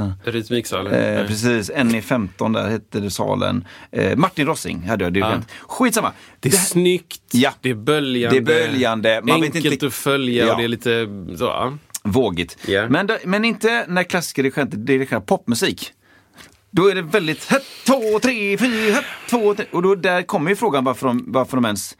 [0.00, 0.10] eh?
[0.24, 0.92] Rytmiksalen.
[0.92, 3.64] Eh, precis, NE15 där hette det salen.
[3.92, 5.48] Eh, Martin Rossing hade jag dirigent.
[5.68, 6.12] Skitsamma.
[6.40, 7.52] Det är snyggt, Ja.
[7.60, 10.52] det är böljande, Det är böljande, man vet enkelt inte- att följa Ja.
[10.52, 11.06] och det är lite
[11.38, 11.78] så.
[12.08, 12.58] Vågigt.
[12.66, 12.88] Ja.
[12.88, 15.92] Men, men inte när klassiska dirigenter dirigerar popmusik.
[16.70, 19.66] Då är det väldigt ett, två, tre, fyra, ett, två, tre.
[19.72, 21.96] Och då, där kommer ju frågan varför de, varför de ens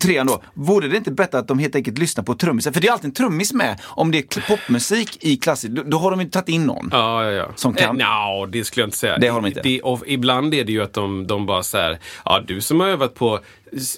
[0.00, 2.72] trean då, vore det inte bättre att de helt enkelt lyssnar på trummisen?
[2.72, 3.80] För det är alltid en trummis med.
[3.84, 6.88] Om det är popmusik i klassisk, då, då har de ju tagit in någon.
[6.92, 7.48] Ja, ja, ja.
[7.54, 8.00] Som kan?
[8.00, 9.18] Eh, nja, det skulle jag inte säga.
[9.18, 9.62] Det har de inte.
[9.62, 12.80] Det, och ibland är det ju att de, de bara så här, ja du som
[12.80, 13.40] har övat på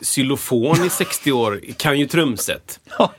[0.03, 2.81] xylofon i 60 år kan ju trumset.
[2.99, 3.13] Ja.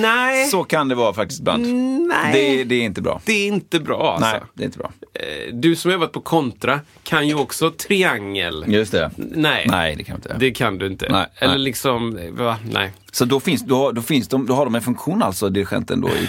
[0.00, 1.66] Nej, Så kan det vara faktiskt ibland.
[2.08, 2.32] nej.
[2.32, 3.20] Det, det är inte bra.
[3.24, 4.30] det är inte bra alltså.
[4.30, 4.92] Nej, det är inte bra.
[5.14, 8.64] Eh, Du som har övat på kontra kan ju också triangel.
[8.68, 9.10] Just det.
[9.16, 9.66] Nej.
[9.70, 10.36] Nej, det kan jag inte.
[10.46, 11.08] Det kan du inte.
[11.12, 12.58] Nej, Eller liksom, va?
[12.70, 12.92] Nej.
[13.12, 16.08] Så då, finns, då, då, finns de, då har de en funktion alltså, dirigenten då?
[16.08, 16.28] I,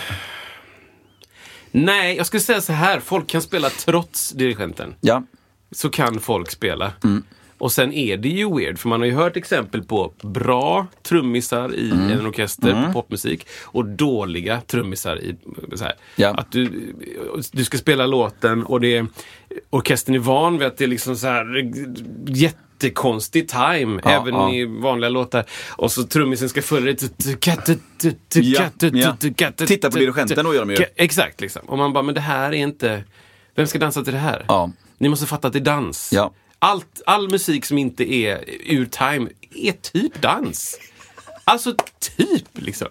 [1.72, 3.00] Nej, jag skulle säga så här.
[3.00, 4.96] Folk kan spela trots dirigenten.
[5.02, 5.24] ja.
[5.72, 6.92] Så kan folk spela.
[7.04, 7.24] Mm.
[7.58, 11.76] Och sen är det ju weird, för man har ju hört exempel på bra trummisar
[11.76, 12.12] i Mm.
[12.12, 15.36] en orkester på popmusik och dåliga trummisar i
[15.76, 15.94] så här.
[16.16, 16.30] Ja.
[16.34, 16.94] Att du,
[17.52, 19.08] du ska spela låten och det är,
[19.70, 21.72] orkestern är van vid att det är liksom så här
[22.28, 24.54] jättekonstig time, Ja, även ja.
[24.54, 25.46] i vanliga låtar.
[25.70, 26.98] Och så trummisen ska följa det.
[29.68, 30.86] Titta på dirigenten, då gör de ju.
[30.96, 31.62] Exakt, liksom.
[31.66, 33.04] Och man bara, men det här är inte...
[33.56, 34.46] Vem ska dansa till det här?
[34.48, 34.72] Ja.
[34.98, 36.10] Ni måste fatta att det är dans.
[36.66, 36.72] Ja.
[36.72, 40.80] Allt, all musik som inte är ur time är typ dans.
[41.44, 41.76] Alltså
[42.18, 42.88] typ liksom.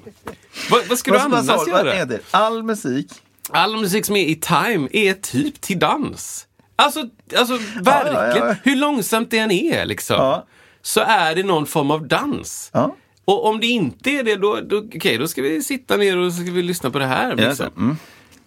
[0.71, 2.19] Vad, vad ska du annars göra?
[2.31, 3.13] All musik.
[3.51, 6.47] All musik som är i time är typ till dans.
[6.77, 8.47] Alltså, alltså verkligen.
[8.47, 8.55] ja, ja.
[8.63, 10.17] Hur långsamt det än är liksom.
[10.17, 10.47] Ja.
[10.83, 12.71] Så är det någon form av dans.
[12.73, 12.97] Ja.
[13.25, 16.33] Och om det inte är det, då, då, okej, då ska vi sitta ner och
[16.33, 17.29] ska vi lyssna på det här.
[17.39, 17.67] Ja, Liksom.
[17.77, 17.97] mm.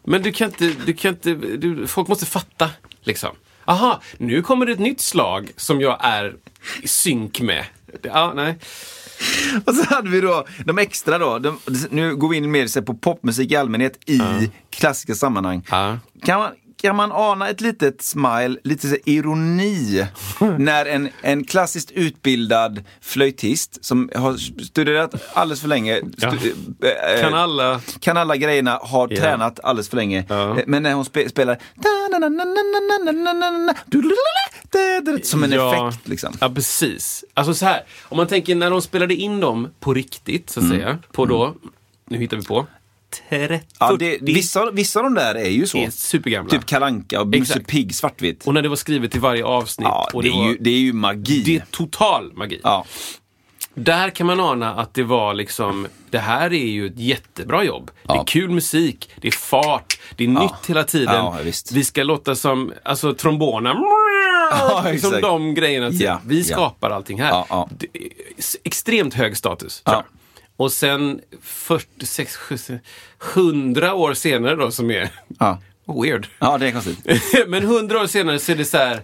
[0.03, 2.69] Men du kan inte, du kan inte du, folk måste fatta.
[3.01, 3.36] Liksom.
[3.68, 6.36] Aha, nu kommer det ett nytt slag som jag är
[6.82, 7.65] i synk med.
[8.01, 8.57] Ja, nej.
[9.65, 11.39] Och så hade vi då de extra då.
[11.39, 11.59] De,
[11.89, 14.22] nu går vi in mer på popmusik i allmänhet i
[14.70, 15.65] klassiska sammanhang.
[15.70, 15.97] Ja.
[16.24, 16.51] Kan, man,
[16.82, 20.05] kan man ana ett litet smile, lite så ironi
[20.57, 26.38] när en, en klassiskt utbildad flöjtist som har studerat alldeles för länge, Ja.
[26.38, 26.53] stu,
[27.15, 27.82] eh, Kan alla...
[27.99, 29.17] kan alla grejerna, har Ja.
[29.21, 30.25] tränat alldeles för länge.
[30.30, 30.57] Ja.
[30.57, 31.57] Eh, Men när hon spe, spelar
[35.23, 35.88] som en Ja.
[35.89, 36.34] effekt liksom.
[36.41, 37.23] Ja, precis.
[37.34, 40.65] Alltså så här, om man tänker när de spelade in dem på riktigt, så att
[40.65, 40.78] Mm.
[40.78, 41.55] säga, på då,
[42.09, 42.67] nu hittar vi på,
[43.30, 45.78] 30, Ja, det, 40, vissa, vissa av de där är ju så.
[45.78, 46.49] är supergamla.
[46.49, 47.60] Typ Kalanka och Musse.
[47.60, 48.47] Pigg svartvitt.
[48.47, 49.88] Och när det var skrivet i varje avsnitt.
[49.88, 51.41] Ja, det, det, är var, ju, det är ju magi.
[51.45, 52.60] det är total magi.
[52.64, 52.86] Ja.
[53.74, 57.91] Där kan man ana att det var liksom, det här är ju ett jättebra jobb.
[58.03, 58.24] Det är Ja.
[58.28, 61.16] kul musik, det är fart, det är nytt hela tiden.
[61.16, 61.38] Ja.
[61.72, 63.76] Vi ska låta som, alltså tromboner,
[64.51, 65.22] Ja, liksom exakt.
[65.22, 65.89] de grejerna.
[65.89, 66.01] typ.
[66.01, 66.43] Ja, Vi ja.
[66.43, 67.30] skapar allting här.
[67.30, 67.70] Ja, ja.
[68.64, 69.84] Extremt hög status.
[70.58, 72.80] Och sen 46, 70,
[73.36, 75.62] 100 år senare då som är Ja.
[76.03, 76.28] weird.
[76.39, 76.99] ja, det är konstigt.
[77.47, 79.01] Men hundra år senare så är det så här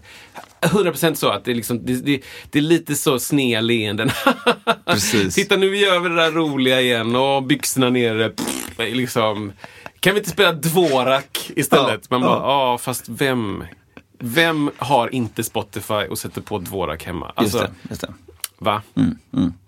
[0.61, 4.11] 100% så att det är, liksom, det, det, det är lite så snea leenden.
[4.85, 5.35] Precis.
[5.35, 8.29] Titta nu gör vi det där roliga igen och byxorna nere.
[8.29, 9.51] Pff, liksom.
[9.99, 12.01] Kan vi inte spela Dvorak istället?
[12.09, 12.77] Ja, Man bara, ja.
[12.77, 13.63] fast vem?
[14.19, 17.33] Vem har inte Spotify och sätter på Dvorak hemma?
[17.41, 17.89] Just Alltså, det.
[17.89, 18.13] Just det.
[18.57, 18.81] va?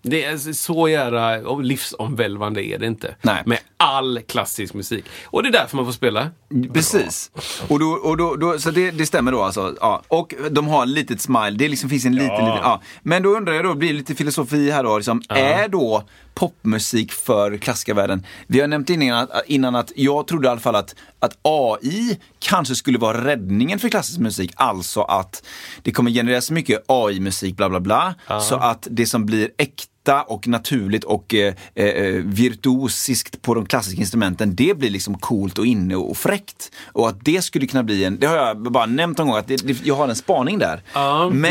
[0.07, 3.15] Det är så jävla livsomvälvande är det inte.
[3.21, 3.43] Nej.
[3.45, 5.05] Med all klassisk musik.
[5.25, 6.31] Och det är därför man får spela.
[6.73, 7.31] Precis.
[7.67, 9.75] Och då, och då, då, så det, det stämmer då alltså.
[9.81, 10.01] Ja.
[10.07, 11.51] Och de har ett litet smile.
[11.51, 12.45] Det liksom finns en liten, Ja.
[12.45, 12.81] liten ja.
[13.03, 14.97] Men då undrar jag då, blir det lite filosofi här då.
[14.97, 16.03] Liksom, Är då
[16.33, 18.25] popmusik för klassikervärlden?
[18.47, 22.19] Vi har nämnt innan att, innan att jag trodde i alla fall att, att AI
[22.39, 24.51] kanske skulle vara räddningen för klassisk musik.
[24.55, 25.43] Alltså att
[25.81, 28.15] det kommer genereras mycket AI-musik, bla bla bla.
[28.41, 33.99] Så att det som blir äkta och naturligt och eh, eh, virtuosiskt på de klassiska
[34.01, 36.71] instrumenten, det blir liksom coolt och inne och fräckt.
[36.85, 39.47] Och att det skulle kunna bli en, det har jag bara nämnt någon gång, att
[39.47, 40.81] det, det, jag har en spaning där.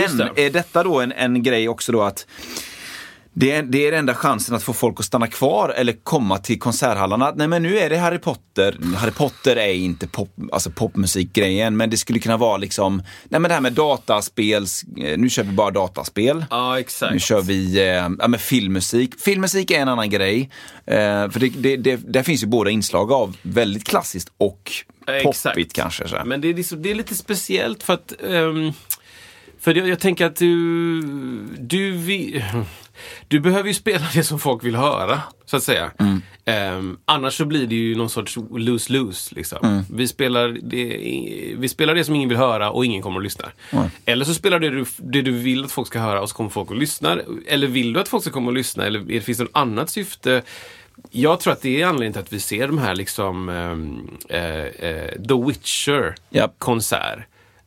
[0.00, 0.46] Just Men det.
[0.46, 2.26] är detta då en, en grej också då att
[3.36, 6.38] det är, det är den enda chansen att få folk att stanna kvar eller komma
[6.38, 7.32] till konserthallarna.
[7.36, 8.78] Nej men nu är det Harry Potter.
[8.96, 13.48] Harry Potter är inte pop, alltså popmusikgrejen men det skulle kunna vara liksom, nej men
[13.48, 16.44] det här med dataspels, eh, nu kör vi bara dataspel.
[16.50, 17.22] Ja, Nu exakt.
[17.22, 19.20] kör vi eh, ja, men filmmusik.
[19.20, 20.50] Filmmusik är en annan grej.
[20.86, 24.72] Eh, för det, det, det, där finns ju båda inslag av väldigt klassiskt och
[25.06, 25.42] Exakt.
[25.54, 26.08] poppigt kanske.
[26.08, 26.22] Så.
[26.24, 28.12] Men det är, liksom, det är lite speciellt för att...
[28.28, 28.72] ehm,
[29.64, 31.00] för jag, jag tänker att du...
[31.58, 32.44] Du, vi,
[33.28, 35.90] du behöver ju spela det som folk vill höra, så att säga.
[35.98, 36.22] Mm.
[36.44, 39.34] Ehm, annars så blir det ju någon sorts lose-lose.
[39.34, 39.58] Liksom.
[39.62, 39.84] Mm.
[39.90, 40.98] Vi, spelar det,
[41.58, 43.48] vi spelar det som ingen vill höra och ingen kommer att lyssna.
[44.04, 46.70] Eller så spelar du, det du vill att folk ska höra och så kommer folk
[46.70, 47.18] att lyssna.
[47.46, 48.86] Eller vill du att folk ska komma och lyssna?
[48.86, 50.42] Eller finns det något annat syfte?
[51.10, 54.88] Jag tror att det är anledningen till att vi ser de här liksom ehm, eh,
[54.88, 56.54] eh, The Witcher Japp.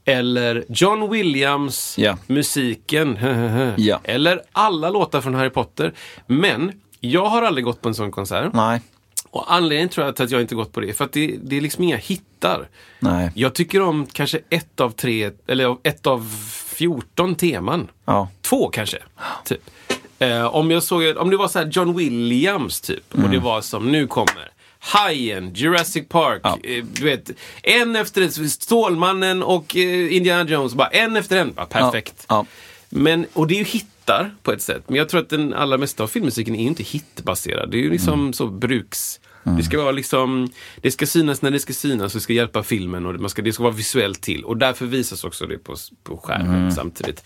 [0.07, 2.17] Eller John Williams Ja.
[2.27, 3.17] musiken.
[3.77, 3.99] Ja.
[4.03, 5.93] Eller alla låtar från Harry Potter.
[6.27, 8.53] Men jag har aldrig gått på en sån konsert.
[8.53, 8.81] Nej.
[9.29, 11.35] Och anledningen tror jag till att jag inte gått på det är för att det,
[11.43, 12.67] det är liksom inga hittar.
[12.99, 13.31] Nej.
[13.35, 16.31] Jag tycker om kanske ett av tre, eller ett av
[16.65, 17.87] 14 teman.
[18.05, 18.29] Ja.
[18.41, 18.97] Två kanske.
[19.45, 19.61] Typ.
[20.19, 23.03] Eh, om, jag såg, om det var så här John Williams typ.
[23.11, 23.31] Och Mm.
[23.31, 24.49] det var som nu kommer
[24.79, 26.57] Hajen, Jurassic Park, Ja.
[26.63, 27.31] eh, du vet,
[27.63, 31.53] en efter en, Stålmannen och eh, Indiana Jones, bara en efter en.
[31.53, 32.25] Bara, perfekt.
[32.29, 32.45] Ja.
[32.89, 34.83] Men, och det är ju hittar på ett sätt.
[34.87, 37.71] Men jag tror att den allra mesta av filmmusiken är ju inte hitbaserad.
[37.71, 38.33] Det är ju liksom Mm.
[38.33, 39.19] så bruks...
[39.55, 40.49] Det ska vara liksom,
[40.81, 43.41] det ska synas när det ska synas och det ska hjälpa filmen och man ska,
[43.41, 44.43] det ska vara visuellt till.
[44.43, 46.71] Och därför visas också det på, på skärmen Mm.
[46.71, 47.23] samtidigt.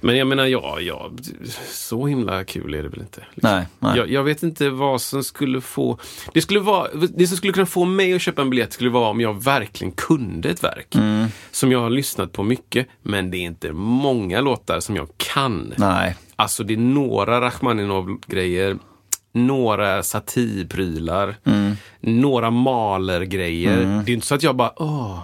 [0.00, 1.10] Men jag menar, ja, ja,
[1.70, 3.24] så himla kul är det väl inte.
[3.34, 3.50] liksom.
[3.50, 3.96] Nej, nej.
[3.96, 5.98] Jag, jag vet inte vad som skulle få...
[6.34, 9.08] Det, skulle vara, det som skulle kunna få mig att köpa en biljett skulle vara
[9.10, 10.94] om jag verkligen kunde ett verk.
[10.94, 11.26] Mm.
[11.50, 15.74] Som jag har lyssnat på mycket, men det är inte många låtar som jag kan.
[15.76, 16.16] Nej.
[16.36, 18.76] Alltså det är några Rachmaninov-grejer,
[19.32, 21.76] några satirprylar, Mm.
[22.00, 24.02] några Mahler-grejer.
[24.06, 25.18] Det är inte så att jag bara, åh,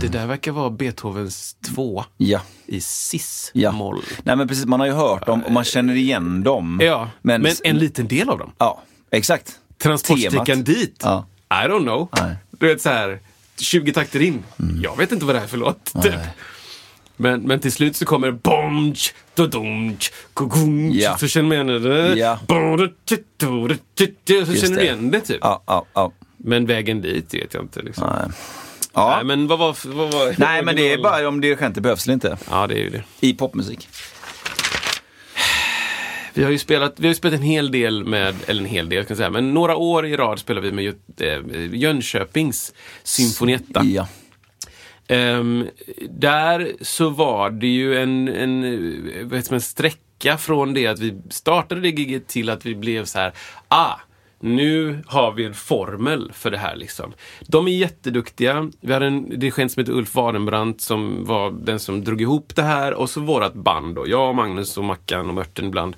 [0.00, 2.40] det där verkar vara Beethovens två Ja.
[2.66, 3.92] i cis Ja.
[4.22, 6.78] Nej men precis, man har ju hört dem och man känner igen dem.
[6.82, 8.52] Ja, men, Men, en liten del av dem.
[8.58, 9.52] Ja, exakt.
[9.82, 10.66] Transportsträckan Temat.
[10.66, 11.26] dit, Ja.
[11.50, 12.08] I don't know.
[12.12, 12.22] Nej.
[12.24, 12.36] Mm.
[12.50, 13.18] Du vet så här,
[13.58, 14.42] 20 takter in.
[14.82, 15.84] Jag vet inte vad det här är för låt.
[16.02, 16.14] Typ.
[17.16, 20.94] Men, men till slut så kommer bonch, dodonch, kogunch.
[20.94, 21.16] Ja.
[21.18, 22.14] Så känner man igen det.
[22.14, 22.38] Ja.
[24.46, 25.38] Så känner du igen det typ.
[25.40, 26.12] Ja, ja, ja.
[26.36, 27.82] Men vägen dit vet jag inte.
[27.82, 28.08] Liksom.
[28.16, 28.30] Nej.
[28.94, 29.14] Ja.
[29.16, 29.76] Nej, men vad var...
[29.94, 32.36] Vad var Nej, men det är bara om dirigenter behövs eller inte.
[32.50, 33.02] Ja, det är ju det.
[33.20, 33.88] I popmusik.
[36.34, 39.04] Vi har ju spelat, vi har spelat en hel del med, eller en hel del
[39.04, 43.84] kan jag säga, men några år i rad spelar vi med eh, Jönköpings symfonietta.
[43.84, 44.08] Ja.
[45.08, 45.68] Um,
[46.10, 51.80] där så var det ju en, en, vet, vad sträcka från det att vi startade
[51.80, 53.32] det giget till att vi blev så här,
[53.68, 53.94] ah,
[54.40, 56.76] nu har vi en formel för det här.
[56.76, 57.12] Liksom.
[57.46, 58.70] De är jätteduktiga.
[58.80, 62.62] Vi hade en dirigent som heter Ulf Wadenbrandt som var den som drog ihop det
[62.62, 64.08] här och så vårat band då.
[64.08, 65.96] Jag, Magnus och Mackan och Mörten ibland.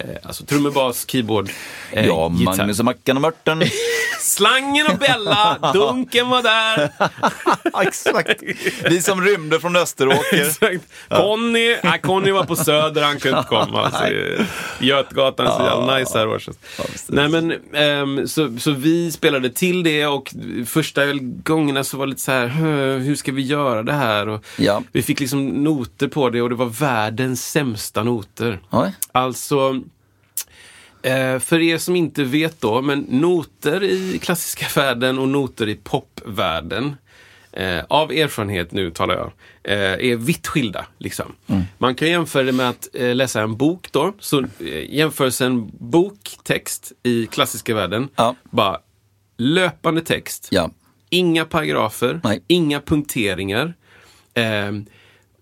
[0.00, 1.50] Eh, alltså trummor, bas, keyboard,
[1.92, 2.56] eh, Ja, gitarr.
[2.56, 3.62] Magnus och Mackan och Mörten.
[4.20, 6.90] Slangen och Bella, Dunken var där.
[7.82, 8.42] Exakt.
[8.90, 10.46] Vi som rymde från Österåker.
[10.46, 10.84] Exakt.
[11.08, 13.84] Conny, nej, Conny var på Söder, han kunde inte komma.
[13.84, 14.04] Alltså,
[14.80, 16.58] Götgatan så jävla nice här precis.
[17.08, 20.34] Nej men, ehm, så, så vi spelade till det och
[20.66, 24.28] första gångerna så var det lite så här, "Hö, hur ska vi göra det här?
[24.28, 24.82] Och Ja.
[24.92, 28.60] Vi fick liksom noter på det och det var världens sämsta noter.
[28.70, 28.92] Oj.
[29.12, 29.80] Alltså,
[31.04, 35.74] eh, för er som inte vet då, men noter i klassiska världen och noter i
[35.74, 36.96] popvärlden,
[37.52, 39.32] eh, av erfarenhet nu talar jag,
[39.72, 40.86] eh, är vitt skilda.
[40.98, 41.32] Liksom.
[41.78, 44.14] Man kan jämföra det med att eh, läsa en bok då.
[44.18, 44.46] Så eh,
[44.94, 48.36] jämförelsen boktext i klassiska världen, Ja.
[48.50, 48.78] bara
[49.38, 50.70] löpande text, Ja.
[51.10, 52.42] Inga paragrafer, Nej.
[52.46, 53.74] inga punkteringar.
[54.34, 54.72] Eh,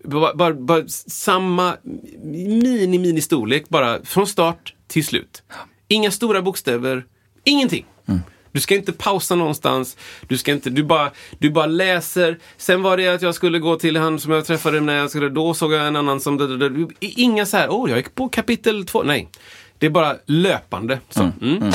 [0.03, 1.77] bara, bara, bara samma
[2.23, 5.43] mini-mini-storlek, bara från start till slut.
[5.87, 7.05] Inga stora bokstäver,
[7.43, 7.85] ingenting.
[8.51, 9.97] Du ska inte pausa någonstans.
[10.27, 12.39] Du, ska inte, du, bara, du bara läser.
[12.57, 15.29] Sen var det att jag skulle gå till han som jag träffade när jag skulle,
[15.29, 16.89] då såg jag en annan som...
[16.99, 19.03] Inga så här, åh, oh, jag gick på kapitel två.
[19.03, 19.29] Nej.
[19.77, 20.99] Det är bara löpande.
[21.09, 21.71] Så, mm.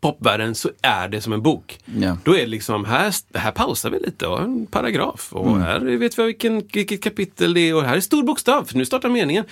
[0.00, 1.78] Popvärlden så är det som en bok.
[1.84, 2.16] Ja.
[2.24, 5.32] Då är det liksom, här, här pausar vi lite och en paragraf.
[5.32, 8.76] Och här vet vi vilken, vilket kapitel det är och här är stor bokstav, för
[8.76, 9.44] nu startar meningen.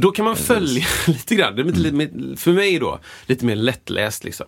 [0.00, 1.56] Då kan man följa lite grann.
[1.56, 4.46] Det är lite, lite, för mig då, lite mer lättläst liksom.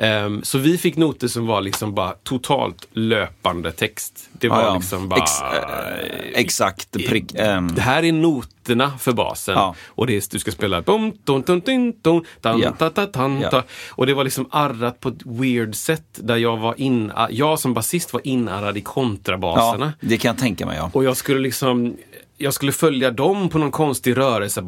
[0.00, 4.28] Ehm, så vi fick noter som var liksom bara totalt löpande text.
[4.32, 4.74] Det var Ja, ja.
[4.74, 5.20] liksom bara...
[5.20, 7.34] Ex, eh, exakt, prick.
[7.34, 9.54] ehm, Det här är noterna för basen.
[9.54, 9.74] Ja.
[9.88, 11.12] Och det är, du ska spela bom,
[12.42, 12.72] Ja.
[12.78, 13.62] ta, ta, tan, ta.
[13.88, 16.04] Och det var liksom arrat på ett weird sätt.
[16.14, 19.92] Där jag var in, jag som basist var inarrad i kontrabaserna.
[20.00, 20.76] det kan jag tänka mig.
[20.76, 20.90] Ja.
[20.92, 21.96] Och jag skulle liksom
[22.38, 24.62] jag skulle följa dem på någon konstig rörelse.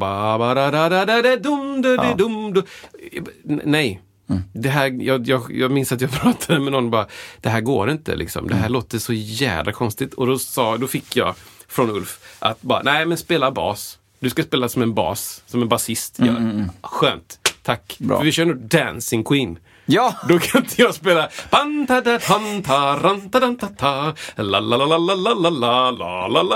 [3.43, 4.01] Nej.
[4.53, 7.07] Det här, jag, jag, jag minns att jag pratade med någon och bara,
[7.41, 8.47] det här går inte liksom.
[8.47, 10.13] Det här låter så jävla konstigt.
[10.13, 11.35] Och då, sa, då fick jag
[11.67, 13.97] från Ulf att bara, nej men spela bas.
[14.19, 16.69] Du ska spela som en bas, som en basist gör.
[16.81, 17.95] Skönt, tack.
[17.99, 18.17] Bra.
[18.17, 19.57] För vi kör nu Dancing Queen.
[19.85, 20.15] Ja!
[20.29, 21.29] Då kan inte jag spela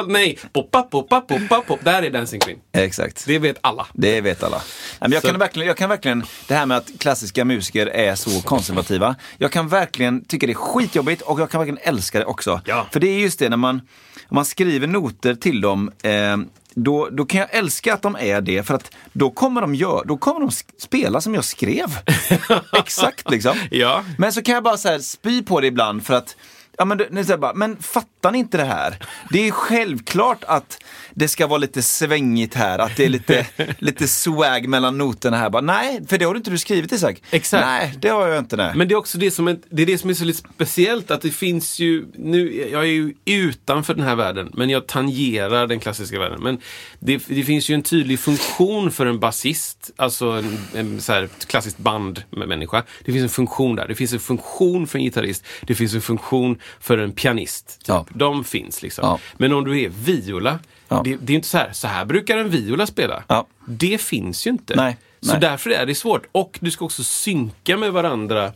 [0.08, 1.80] Nej, poppa, poppa, poppa, pop.
[1.84, 2.60] Där är Dancing Queen.
[2.72, 3.26] Exakt.
[3.28, 3.88] Det vet alla.
[3.94, 4.62] Det vet alla.
[5.00, 5.28] Men jag, så.
[5.28, 9.16] kan verkligen, jag kan verkligen, det här med att klassiska musiker är så konservativa.
[9.38, 12.62] Jag kan verkligen tycka det är skitjobbigt och jag kan verkligen älska det också.
[12.66, 12.88] Ja.
[12.92, 13.82] För det är just det när man
[14.30, 16.38] om man skriver noter till dem, eh,
[16.76, 20.04] då, då kan jag älska att de är det för att då kommer de, gör,
[20.06, 21.98] då kommer de spela som jag skrev.
[22.74, 23.58] Exakt liksom.
[23.72, 24.04] Ja.
[24.18, 26.36] Men så kan jag bara så här, spy på det ibland för att
[26.78, 28.98] Ja, men, det- så bara, men fattar ni inte det här?
[29.30, 33.46] Det är självklart att det ska vara lite svängigt här, att det är lite,
[33.80, 35.50] lite swag mellan noterna här.
[35.50, 37.22] Bara, nej, för det har du inte du skrivit Isak.
[37.32, 37.66] Exakt.
[37.66, 38.56] Nej, det har jag inte.
[38.56, 38.72] Nej.
[38.76, 41.12] Men det är också det som är, det är, det som är så lite speciellt
[41.12, 45.68] att det finns ju, nu, jag är ju utanför den här världen, men jag tangerar
[45.68, 46.44] den klassiska världen.
[46.44, 46.62] Men
[47.00, 51.30] det, det finns ju en tydlig funktion för en basist, alltså en, en så här
[51.48, 52.84] klassiskt band med människa.
[53.06, 53.88] Det finns en funktion där.
[53.88, 55.46] Det finns en funktion för en gitarrist.
[55.62, 57.68] Det finns en funktion för en pianist.
[57.80, 57.88] Typ.
[57.88, 58.06] Ja.
[58.10, 59.06] De finns liksom.
[59.08, 59.20] Ja.
[59.38, 61.02] Men om du är viola, Ja.
[61.04, 63.24] det, det är inte så här, så här brukar en viola spela.
[63.28, 63.48] Ja.
[63.68, 64.76] Det finns ju inte.
[64.76, 65.42] Nej, Så nej.
[65.42, 66.26] därför är det svårt.
[66.32, 68.52] Och du ska också synka med varandra.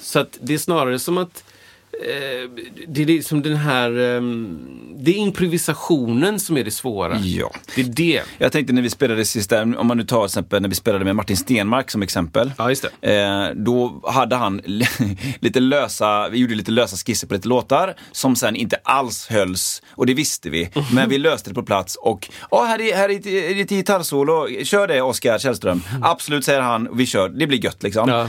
[0.00, 1.44] Så att det är snarare som att
[2.88, 4.58] det är liksom den här, ehm,
[4.98, 7.18] det är improvisationen som är det svåra.
[7.18, 7.52] Ja.
[7.74, 8.22] Det är det.
[8.38, 11.16] Jag tänkte när vi spelade sista, om man nu tar exempel när vi spelade med
[11.16, 12.52] Martin Stenmark som exempel.
[12.58, 13.22] Ja, just det.
[13.22, 14.60] Eh, då hade han
[15.40, 19.82] lite lösa, vi gjorde lite lösa skisser på lite låtar som sen inte alls hölls.
[19.90, 20.70] Och det visste vi.
[20.74, 20.84] Mhm.
[20.92, 24.88] Men vi löste det på plats och, ja här är, här är ett gitarrsolo, kör
[24.88, 25.82] det Oskar Källström.
[26.02, 28.08] Absolut säger han, vi kör, det blir gött liksom.
[28.08, 28.28] Ja.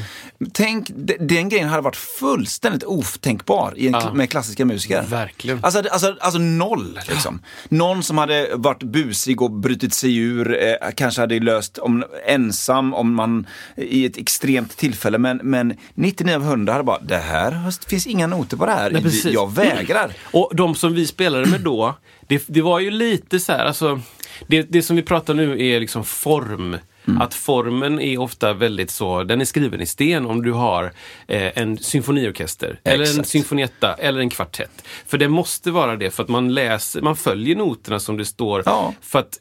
[0.53, 4.13] Tänk, de- den grejen hade varit fullständigt otänkbar i en, Ja.
[4.13, 5.01] med klassiska musiker.
[5.09, 5.59] Verkligen.
[5.63, 6.99] Alltså, alltså, alltså noll.
[7.09, 7.39] Liksom.
[7.69, 12.93] Någon som hade varit busig och brutit sig ur, eh, kanske hade löst om, ensam
[12.93, 15.17] om man i ett extremt tillfälle.
[15.17, 18.91] Men, men 99 av 100 hade bara, det här finns inga noter på det här.
[18.91, 19.33] Nej.
[19.33, 20.11] Jag vägrar.
[20.31, 21.95] Och de som vi spelade med då,
[22.27, 24.01] det, det var ju lite så här, alltså,
[24.47, 26.77] det, det som vi pratar nu är liksom form.
[27.07, 27.21] Mm.
[27.21, 30.83] Att formen är ofta väldigt så, den är skriven i sten om du har
[31.27, 34.83] eh, en symfoniorkester, eller en symfonietta, eller en kvartett.
[35.05, 38.63] För det måste vara det, för att man läser, man följer noterna som det står.
[38.65, 38.93] Ja.
[39.01, 39.39] För att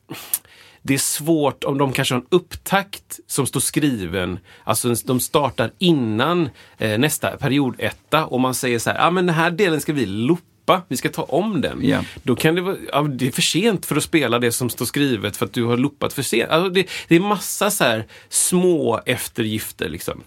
[0.82, 5.70] det är svårt om de kanske har en upptakt som står skriven, alltså de startar
[5.78, 6.48] innan
[6.78, 9.92] eh, nästa periodetta och man säger så här, ja ah, men den här delen ska
[9.92, 10.42] vi loopa,
[10.88, 11.80] vi ska ta om den.
[11.82, 12.00] Ja.
[12.22, 14.84] Då kan det vara, ja, det är för sent för att spela det som står
[14.84, 16.50] skrivet för att du har loopat för sent.
[16.50, 20.22] Alltså det, det är massa så här små eftergifter liksom.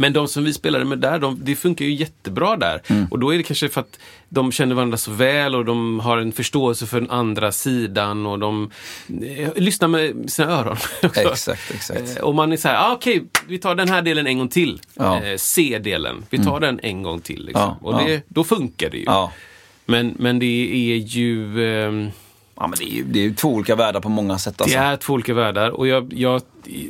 [0.00, 2.82] Men de som vi spelade med där, de, det funkar ju jättebra där.
[2.86, 3.06] Mm.
[3.10, 3.98] Och då är det kanske för att
[4.28, 8.38] de känner varandra så väl och de har en förståelse för den andra sidan och
[8.38, 8.70] de
[9.22, 10.76] eh, lyssnar med sina öron.
[11.02, 11.20] också.
[11.20, 12.16] Exakt, exakt.
[12.16, 14.48] Eh, och man är så här, ah, okej, vi tar den här delen en gång
[14.48, 14.80] till.
[14.94, 15.16] Ja.
[15.16, 15.32] Mm.
[15.32, 17.44] Eh, C-delen, vi tar den en gång till.
[17.44, 17.62] Liksom.
[17.62, 18.20] Ja, och det, ja.
[18.28, 19.04] då funkar det ju.
[19.88, 21.64] Men, men det är ju...
[21.64, 22.10] ehm,
[22.60, 24.60] Ja, men det är det är två olika världar på många sätt.
[24.60, 24.78] Alltså.
[24.78, 26.42] det är två olika världar och jag, jag,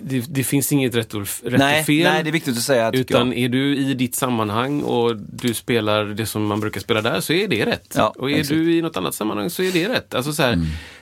[0.03, 2.12] det, det finns inget rätt och, rätt nej, och fel.
[2.12, 2.90] nej, det är viktigt att säga.
[2.92, 3.38] Utan jag.
[3.38, 7.32] är du i ditt sammanhang och du spelar det som man brukar spela där så
[7.32, 7.94] är det rätt.
[7.96, 8.51] Ja, och är exakt.
[8.51, 8.64] Mm.
[8.64, 10.14] du i något annat sammanhang så är det rätt.
[10.14, 10.59] Alltså så här,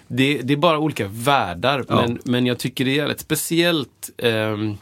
[0.09, 1.85] det, det är bara olika världar.
[1.89, 4.77] Men, men jag tycker det är jävligt speciellt ehm,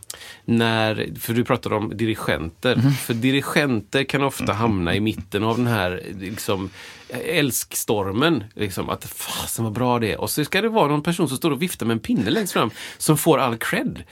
[0.45, 2.77] när, för du pratade om dirigenter.
[2.77, 2.93] Mhm.
[2.93, 6.71] För dirigenter kan ofta hamna i mitten av den här liksom,
[7.09, 8.45] älskstormen.
[8.55, 10.21] Liksom, att fasen vad bra det är.
[10.21, 12.53] Och så ska det vara någon person som står och viftar med en pinne längst
[12.53, 14.03] fram som får all cred.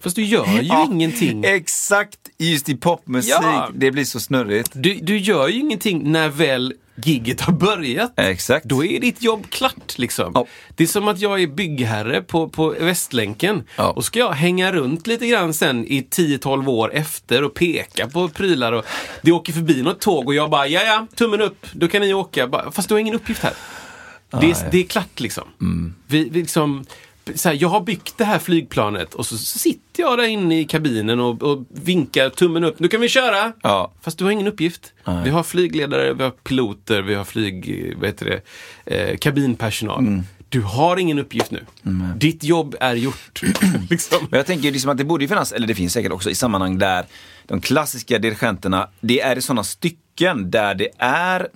[0.00, 1.44] Fast du gör ju Ja, ingenting.
[1.44, 3.34] Exakt, just i popmusik.
[3.40, 3.70] Ja.
[3.74, 4.70] Det blir så snurrigt.
[4.74, 8.12] Du, du gör ju ingenting när väl gigget har börjat.
[8.16, 8.64] Exakt.
[8.64, 10.32] Då är ditt jobb klart liksom.
[10.34, 10.46] Ja.
[10.76, 13.64] Det är som att jag är byggherre på, på Västlänken.
[13.76, 13.90] Ja.
[13.90, 18.28] Och ska jag hänga runt lite grann sen i 10-12 år efter och peka på
[18.28, 18.72] prylar.
[18.72, 18.84] Och
[19.22, 22.14] det åker förbi något tåg och jag bara, ja ja, tummen upp, då kan ni
[22.14, 22.50] åka.
[22.72, 23.54] Fast du har ingen uppgift här.
[24.30, 25.48] Det är, det är klart liksom.
[25.60, 25.94] Mm.
[26.06, 26.86] Vi, vi liksom
[27.34, 30.64] så här, jag har byggt det här flygplanet och så sitter jag där inne i
[30.64, 32.78] kabinen och, och vinkar tummen upp.
[32.78, 33.52] Nu kan vi köra!
[33.62, 33.92] Ja.
[34.02, 34.92] Fast du har ingen uppgift.
[35.24, 38.40] Vi har flygledare, vi har piloter, vi har flyg, vad heter det,
[38.96, 39.98] eh, kabinpersonal.
[39.98, 40.22] Mm.
[40.48, 41.66] Du har ingen uppgift nu.
[42.16, 43.42] Ditt jobb är gjort.
[43.90, 44.26] liksom.
[44.30, 46.78] Men jag tänker liksom att det borde finnas, eller det finns säkert också i sammanhang
[46.78, 47.06] där
[47.46, 51.48] de klassiska dirigenterna, det är i sådana stycken där det är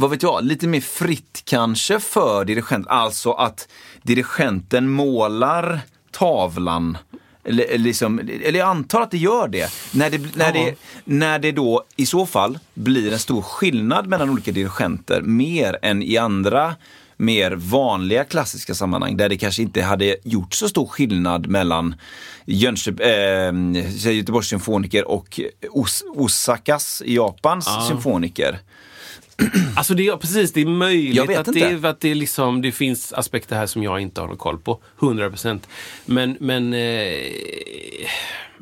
[0.00, 2.86] vad vet jag, lite mer fritt kanske för dirigenten.
[2.88, 3.68] Alltså att
[4.02, 5.80] dirigenten målar
[6.10, 6.98] tavlan.
[7.44, 9.72] Eller, liksom, eller jag antar att det gör det.
[9.92, 10.74] När det, när, det.
[11.04, 16.02] när det då i så fall blir en stor skillnad mellan olika dirigenter mer än
[16.02, 16.74] i andra
[17.16, 21.94] mer vanliga klassiska sammanhang där det kanske inte hade gjort så stor skillnad mellan
[22.44, 25.40] Jönköp, eh, Göteborgs symfoniker och
[25.70, 28.60] Os Osakas Japans symfoniker.
[29.76, 31.70] Alltså det är precis, det är möjligt Jag att, inte.
[31.70, 34.80] det, att det, liksom, det finns aspekter här som jag inte har någon koll på.
[34.98, 35.60] 100%.
[36.04, 36.80] Men, men eh,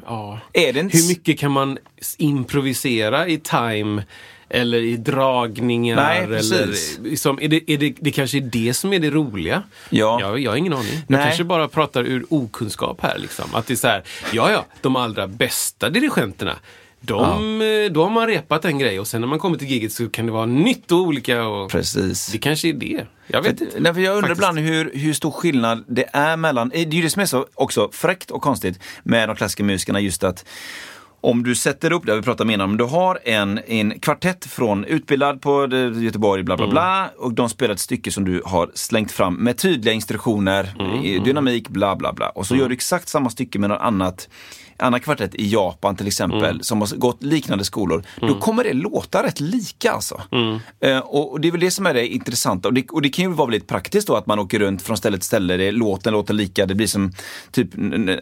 [0.07, 0.41] ja.
[0.53, 1.79] Är det en Hur mycket kan man
[2.19, 4.03] improvisera i time?
[4.51, 5.97] Eller i dragningar?
[5.97, 9.63] Nej, eller, liksom, är det, är det, det kanske är det som är det roliga?
[9.91, 10.21] Ja.
[10.21, 10.93] Jag, jag har ingen aning.
[10.93, 11.25] Jag Nej.
[11.27, 13.19] kanske bara pratar ur okunskap här.
[13.19, 13.45] Liksom.
[13.53, 14.03] Att det är så här,
[14.33, 16.57] ja ja, de allra bästa dirigenterna.
[17.01, 19.93] De, eh, Då har man repat en grej och sen när man kommer till giget
[19.93, 21.47] så kan det vara nytt och olika.
[21.47, 22.27] Och Precis.
[22.27, 23.07] Det kanske är det.
[23.27, 23.81] Jag vet inte.
[23.81, 24.39] Nej, för jag undrar Faktiskt.
[24.39, 27.47] ibland hur, hur stor skillnad det är mellan, det är ju det som är så
[27.55, 30.45] också fräckt och konstigt med de klassiska musikerna just att
[31.21, 34.85] om du sätter upp det, vi pratar mer om, du har en, en kvartett från
[34.85, 38.71] utbildad på det- Göteborg, bla bla bla, och de spelar ett stycke som du har
[38.75, 40.75] slängt fram med tydliga instruktioner,
[41.05, 42.29] i dynamik, bla bla bla.
[42.29, 44.29] Och så gör du exakt samma stycke med något annat
[44.83, 49.23] annan kvartett i Japan till exempel, som har gått liknande skolor, då kommer det låta
[49.23, 50.23] rätt lika alltså.
[50.81, 52.69] Eh, och, det är väl det som är det intressanta.
[52.69, 54.97] Och det, och det kan ju vara väldigt praktiskt då att man åker runt från
[54.97, 57.13] ställe till ställe, det, låten låter lika, det blir som
[57.51, 57.69] typ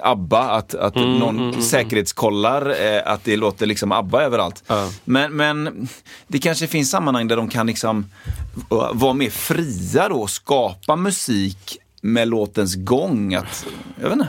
[0.01, 4.65] ABBA, att, att någon säkerhetskollar eh, att det låter liksom ABBA överallt.
[5.05, 5.89] Men, men
[6.27, 8.07] det kanske finns sammanhang där de kan liksom
[8.73, 13.35] uh, vara mer fria då och skapa musik med låtens gång.
[13.35, 13.67] Att,
[14.01, 14.29] jag vet inte.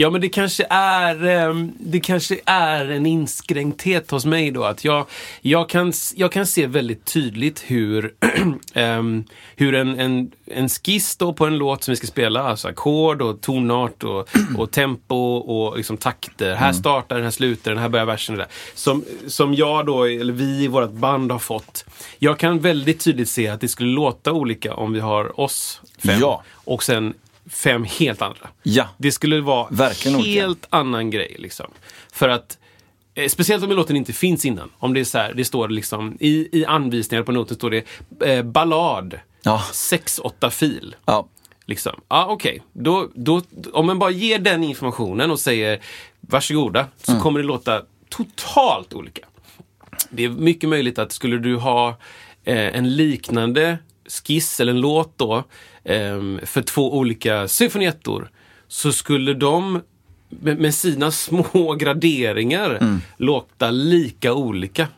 [0.00, 4.64] Ja, men det kanske är, ehm, det kanske är en inskränkthet hos mig då.
[4.64, 5.06] Att jag,
[5.40, 8.14] jag, kan, jag kan se väldigt tydligt hur,
[8.74, 9.24] ehm,
[9.56, 13.22] hur en, en, en skiss då på en låt som vi ska spela, alltså ackord
[13.22, 14.28] och tonart och,
[14.58, 16.54] och tempo och liksom takter.
[16.54, 18.36] Här startar den, här slutar den, här börjar versen.
[18.36, 18.46] där.
[18.74, 21.84] Som, som jag då, eller vi i vårt band har fått.
[22.18, 26.18] Jag kan väldigt tydligt se att det skulle låta olika om vi har oss fem
[26.20, 26.42] Ja.
[26.64, 27.14] och sen
[27.50, 28.48] fem helt andra.
[28.62, 28.88] Ja.
[28.98, 30.40] Det skulle vara Verkligen olika.
[30.40, 31.36] helt annan grej.
[31.38, 31.70] Liksom.
[32.12, 32.58] För att
[33.14, 34.70] eh, Speciellt om låten inte finns innan.
[34.78, 37.84] Om det är så här, det står liksom i, i anvisningar på noten står det
[38.26, 39.62] eh, ballad, Ja.
[39.72, 40.96] 6-8 fil.
[41.04, 41.28] Ja.
[41.66, 42.00] Liksom.
[42.08, 42.62] Ja, okej.
[42.72, 45.80] Då, då, om man bara ger den informationen och säger
[46.20, 47.22] varsågoda, så Mm.
[47.22, 49.26] kommer det låta totalt olika.
[50.10, 51.88] Det är mycket möjligt att skulle du ha
[52.44, 53.78] eh, en liknande
[54.24, 55.44] skiss eller en låt då
[56.42, 58.30] för två olika symfoniettor
[58.68, 59.80] så skulle de
[60.40, 63.00] med, sina små graderingar Mm.
[63.16, 64.88] låta lika olika.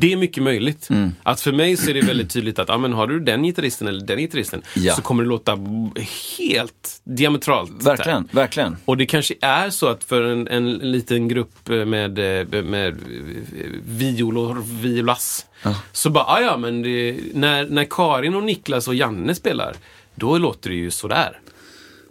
[0.00, 0.90] Det är mycket möjligt.
[0.90, 1.12] Mm.
[1.22, 3.88] Att för mig så är det väldigt tydligt att ah, men har du den gitarristen
[3.88, 4.94] eller den gitarristen Ja.
[4.94, 5.58] så kommer det låta
[6.38, 7.82] helt diametralt.
[7.82, 8.34] Verkligen, där.
[8.34, 8.76] verkligen.
[8.84, 12.18] Och det kanske är så att för en, en liten grupp med,
[12.64, 12.96] med
[13.84, 15.46] violor, violas,
[15.92, 19.74] så bara, ah, ja men det, när, när Karin och Niklas och Janne spelar,
[20.18, 21.40] då låter det ju sådär.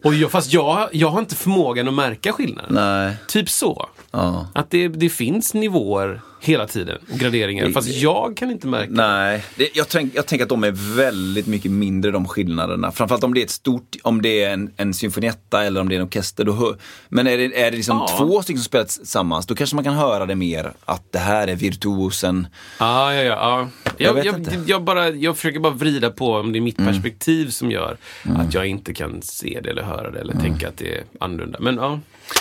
[0.03, 2.73] Och jag, fast jag, jag har inte förmågan att märka skillnaden.
[2.73, 3.15] Nej.
[3.27, 3.89] Typ så.
[4.11, 4.47] Ja.
[4.53, 6.97] Att det, det finns nivåer hela tiden.
[7.13, 7.69] Graderingar.
[7.71, 8.87] Fast jag kan inte märka.
[8.91, 12.91] Nej, det, jag, tänk, jag tänker att de är väldigt mycket mindre de skillnaderna.
[12.91, 15.95] Framförallt om det är ett stort, om det är en, en symfonietta eller om det
[15.95, 16.43] är en orkester.
[16.43, 16.77] Då hör,
[17.09, 18.17] men är det, är det liksom Ja.
[18.17, 20.73] två stycken som spelar tillsammans, då kanske man kan höra det mer.
[20.85, 22.47] Att det här är virtuosen.
[22.79, 23.33] Ja, ja, ja.
[23.35, 23.67] ja.
[23.97, 24.59] Jag Jag, vet jag, inte.
[24.67, 28.41] jag, bara, jag försöker bara vrida på om det är mitt perspektiv som gör Mm.
[28.41, 31.59] att jag inte kan se det eller höra det eller tänka att det är annorlunda.
[31.61, 31.99] Men ja,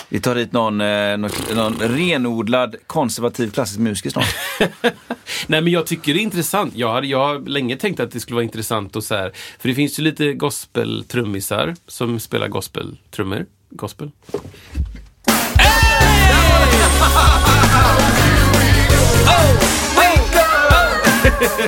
[0.09, 4.35] vi tar dit någon, eh, någon, någon renodlad konservativ klassisk musiker snart.
[5.47, 6.75] Nej men jag tycker det är intressant.
[6.75, 9.31] Jag har, jag har länge tänkt att det skulle vara intressant och så här.
[9.59, 13.45] För det finns ju lite gospeltrummisar som spelar gospeltrummor.
[13.69, 14.11] Gospel.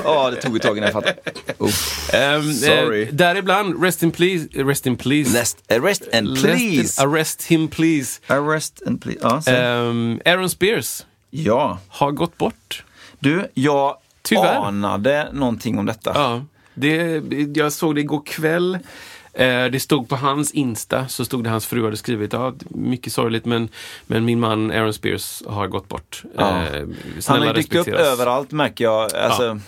[0.03, 1.15] Ja, det tog ett tag innan jag fattade.
[1.57, 2.09] Uff.
[2.13, 3.01] Um, Sorry.
[3.03, 4.47] Eh, däribland Rest in Please.
[4.53, 5.37] Rest in Please.
[5.37, 7.01] Arrest, arrest and Rest in- please.
[7.03, 8.19] arrest him please.
[8.27, 9.19] Arrest and please.
[9.21, 9.51] Ja, så.
[9.55, 11.79] Um, Aaron Spears ja.
[11.87, 12.83] har gått bort.
[13.19, 14.55] Du, jag Tyvärr.
[14.55, 16.11] anade någonting om detta.
[16.15, 17.21] Ja, det,
[17.55, 18.79] jag såg det igår kväll.
[19.33, 23.13] Eh, det stod på hans Insta, så stod det hans fru hade skrivit, ja, mycket
[23.13, 23.69] sorgligt men,
[24.07, 26.23] men min man Aaron Spears har gått bort.
[26.37, 26.49] Ja.
[26.65, 26.87] Eh,
[27.27, 29.15] Han har dykt upp överallt märker jag.
[29.15, 29.59] Alltså,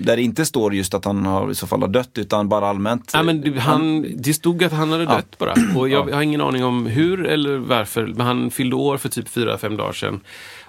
[0.00, 2.68] Där det inte står just att han har i så fall har dött utan bara
[2.68, 3.10] allmänt.
[3.14, 5.10] Ja, men du, han, det stod att han hade Ja.
[5.16, 5.54] dött bara.
[5.76, 8.06] Och jag, jag har ingen aning om hur eller varför.
[8.06, 10.20] Men han fyllde år för typ fyra fem dagar sedan.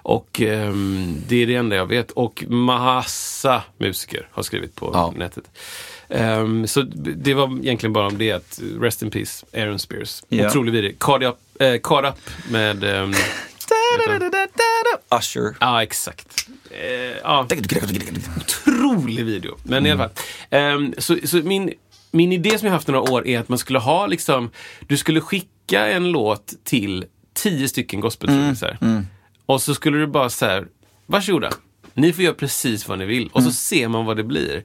[0.02, 2.12] Och ehm, det är det enda jag vet.
[2.12, 5.14] Och massa musiker har skrivit på Ja.
[5.18, 5.44] nätet.
[6.10, 6.82] Ehm, så
[7.16, 8.32] det var egentligen bara om det.
[8.32, 10.24] Att rest in peace, Aaron Spears.
[10.30, 10.48] Ja.
[10.48, 10.92] Otrolig video.
[11.00, 12.84] Caught up, eh, caught up med...
[12.84, 13.14] ehm,
[15.20, 15.56] Usher.
[15.60, 16.50] Ja, exakt.
[16.72, 17.48] Eh, ja.
[18.38, 19.58] Otrolig video.
[19.64, 20.24] Men i alla fall.
[20.50, 21.74] Ehm, så så min,
[22.12, 24.50] min idé som jag haft några år är att man skulle ha liksom,
[24.88, 28.78] du skulle skicka en låt till tio stycken gospeltrummisar.
[29.46, 30.68] Och så skulle du bara så här,
[31.06, 31.50] varsågoda,
[31.94, 33.28] ni får göra precis vad ni vill.
[33.28, 34.64] Och så ser man vad det blir.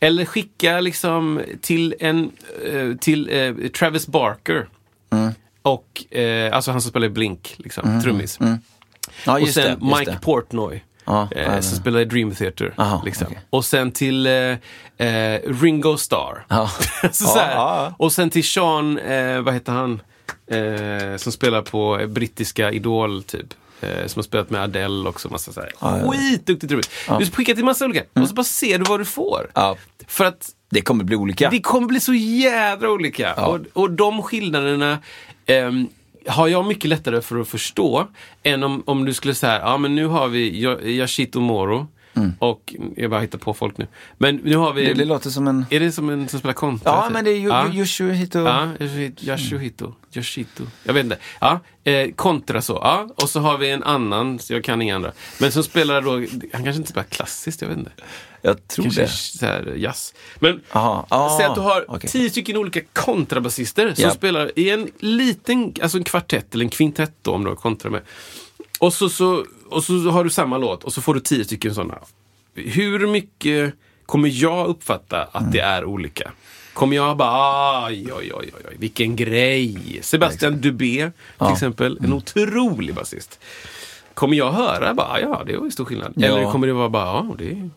[0.00, 2.32] Eller skicka liksom till en,
[2.66, 4.68] eh, till eh, Travis Barker.
[5.62, 8.38] Och, eh, alltså han som spelar i Blink, liksom, trummis.
[9.26, 9.98] Ja, Och sen det.
[9.98, 10.18] Mike det.
[10.22, 10.82] Portnoy.
[11.04, 12.74] Ja, eh, som spelar i Dream Theater.
[12.76, 13.26] Aha, liksom.
[13.26, 13.40] okej.
[13.50, 16.44] Och sen till eh, eh, Ringo Starr.
[16.48, 16.70] Ja.
[17.12, 17.94] så.
[17.98, 19.00] Och sen till Sean,
[19.44, 20.00] vad heter han?
[21.16, 23.54] Som spelar på brittiska Idol typ.
[23.80, 25.28] Eh, som har spelat med Adele också.
[25.28, 25.72] Massa så här.
[25.80, 26.12] Ja, ja.
[26.12, 26.90] Skitduktig trummis.
[27.18, 28.02] Du skickar till massa olika.
[28.12, 29.50] Och så bara ser du vad du får.
[29.54, 29.76] Ja.
[30.06, 31.50] För att Det kommer bli olika.
[31.50, 33.34] det kommer bli så jädra olika.
[33.34, 34.98] Och, och de skillnaderna
[35.46, 35.88] ehm,
[36.26, 38.06] har jag mycket lättare för att förstå
[38.42, 41.40] än om, om du skulle säga, ja men nu har vi Yashito
[42.20, 43.86] Moro och, jag bara hittar på folk nu.
[44.18, 44.96] Men nu har vi, Mm.
[44.96, 45.66] Det, det låter som en...
[45.70, 46.90] är det som en som spelar kontra?
[46.90, 47.36] Ja, men det är
[47.72, 47.78] ju.
[47.78, 48.38] Yoshihito.
[48.38, 49.94] Ja, Yoshi- Yashuhito.
[50.14, 50.64] Yoshito.
[50.84, 51.18] Jag vet inte.
[51.40, 52.72] Ja, eh, kontra så.
[52.82, 53.08] Ja.
[53.16, 55.12] Och så har vi en annan, så jag kan inga andra.
[55.40, 56.10] Men som spelar då,
[56.52, 57.90] han kanske inte spelar klassiskt, jag vet inte.
[58.42, 59.08] Jag tror Kanske det.
[59.08, 60.14] så här jazz.
[60.38, 61.06] Men Aha.
[61.08, 62.10] Ah, säg att du har okej.
[62.10, 64.10] tio stycken olika kontrabasister som Ja.
[64.10, 67.90] spelar i en liten, alltså en kvartett eller en kvintett då om du har kontra
[67.90, 68.00] med.
[68.78, 71.74] Och så, så, och så har du samma låt och så får du tio stycken
[71.74, 71.98] sådana.
[72.54, 73.74] Hur mycket
[74.06, 75.52] kommer jag uppfatta att Mm.
[75.52, 76.30] det är olika?
[76.72, 79.98] Kommer jag bara, oj, oj, oj, oj, vilken grej.
[80.02, 82.04] Sebastian Dubé till exempel, Mm.
[82.04, 83.40] en otrolig basist.
[84.14, 86.12] Kommer jag höra bara, ja, det var ju stor skillnad.
[86.16, 86.26] Ja.
[86.26, 87.70] Eller kommer det vara bara, ja, det är...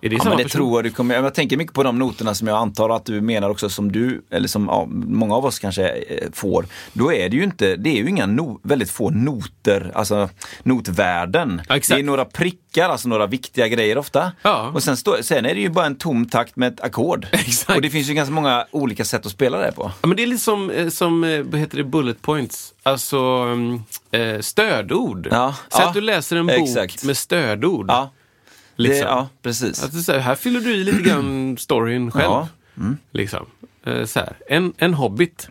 [0.00, 0.58] Är det Ja, samma men det person?
[0.58, 3.20] tror jag du kommer, jag tänker mycket på de noterna som jag antar att du
[3.20, 6.66] menar också som du, eller som ja, många av oss kanske eh, får.
[6.92, 10.28] Då är det ju inte, det är ju inga no, väldigt få noter, alltså
[10.62, 11.62] notvärden.
[11.68, 11.74] Ja.
[11.74, 14.32] Det är några prickar, alltså några viktiga grejer ofta.
[14.42, 14.70] Ja.
[14.74, 17.26] Och sen, stå, sen är det ju bara en tom takt med ett ackord.
[17.74, 19.92] Och det finns ju ganska många olika sätt att spela det på.
[20.00, 22.74] Ja, men det är lite som, eh, som eh, heter det, bullet points.
[22.82, 23.82] Alltså mm,
[24.40, 25.28] stödord.
[25.30, 27.04] Ja, ja, att du läser en bok exakt.
[27.04, 27.90] med stödord.
[28.78, 29.08] Ja, det, liksom.
[29.08, 29.82] ja precis.
[29.84, 32.24] Att du säger, här fyller du i lite grann storyn själv.
[32.24, 32.48] Ja.
[33.12, 33.46] Liksom.
[33.84, 34.36] Eh, så här.
[34.48, 35.48] En, en hobbit.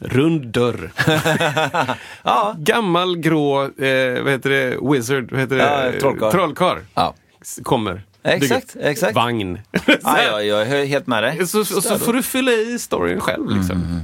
[0.00, 0.92] Rund dörr.
[2.22, 2.54] ja.
[2.58, 5.92] Gammal grå, eh, vad heter det, wizard, vad heter det?
[5.94, 6.30] Ja, trollkarl.
[6.30, 6.78] Trollkarl.
[6.94, 7.14] ja.
[7.62, 8.02] Kommer.
[8.22, 9.14] Exakt, exakt.
[9.14, 9.58] Vagn.
[10.02, 11.46] Ja, jag, är helt med dig.
[11.46, 13.56] Så, så, så får du fylla i storyn själv.
[13.56, 14.00] Liksom.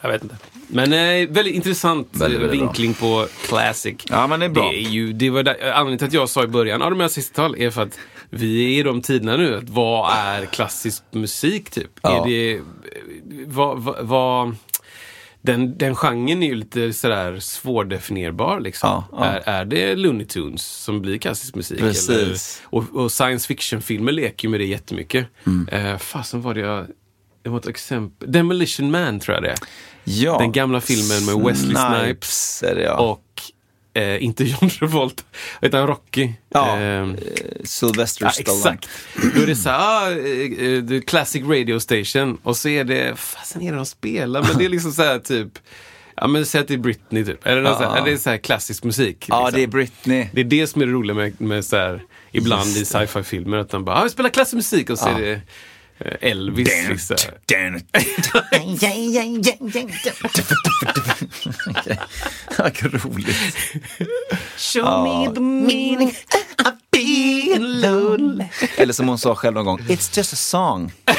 [0.00, 0.36] Jag vet inte.
[0.68, 2.66] Men eh, väldigt intressant Väldigt, eh, väldigt bra.
[2.66, 3.96] vinkling på classic.
[4.08, 4.70] Ja, men det är bra.
[4.70, 7.00] Det är ju, det var där, anledningen till att jag sa i början av de
[7.00, 7.98] här 60-tal är för att
[8.30, 9.56] vi är i de tiderna nu.
[9.56, 11.90] Att vad är klassisk musik typ?
[12.02, 12.22] Ja.
[12.26, 12.60] Är det, eh,
[13.46, 14.56] vad, vad, vad,
[15.42, 18.60] den, den genren är ju lite sådär svårdefinierbar.
[18.60, 18.88] Liksom.
[18.88, 19.24] Ja, ja.
[19.24, 21.78] Är, är det Looney Tunes som blir klassisk musik?
[21.78, 22.08] Precis.
[22.10, 25.26] Eller, och, och science fiction-filmer leker ju med det jättemycket.
[25.46, 25.68] Mm.
[25.68, 26.86] Eh, fasen var det jag...
[27.46, 28.32] Det var ett exempel.
[28.32, 29.58] Demolition Man tror jag det är.
[30.04, 30.38] Ja.
[30.38, 32.60] Den gamla filmen med Wesley Snipes.
[32.60, 32.94] det, ja.
[32.96, 35.22] Och eh, inte John Travolta,
[35.60, 36.32] utan Rocky.
[36.48, 37.08] Ja, Eh,
[37.64, 38.58] Sylvester Ja, Stallone.
[38.58, 38.88] exakt.
[39.36, 42.38] Då är det så här, ah, eh, eh, the classic radio station.
[42.42, 44.42] Och så är det, fasen är det de spelar?
[44.42, 45.58] Men det är liksom så här typ,
[46.16, 47.46] ja men säg att det är Britney typ.
[47.46, 49.24] Eller något så här, det är så här klassisk musik.
[49.28, 49.58] Ja, liksom.
[49.58, 50.28] det är Britney.
[50.32, 53.56] Det är det som är det roliga med, med så här, ibland i sci-fi filmer.
[53.56, 55.40] Att de bara, ah, vi spelar klassisk musik och så är det
[56.20, 56.68] Elvis.
[56.88, 57.16] Liksom.
[62.58, 63.36] Vad roligt.
[64.56, 66.14] Show me the meaning
[66.58, 68.44] of being lonely.
[68.76, 70.92] Eller som hon sa själv någon gång, it's just a song.
[71.04, 71.14] Ja.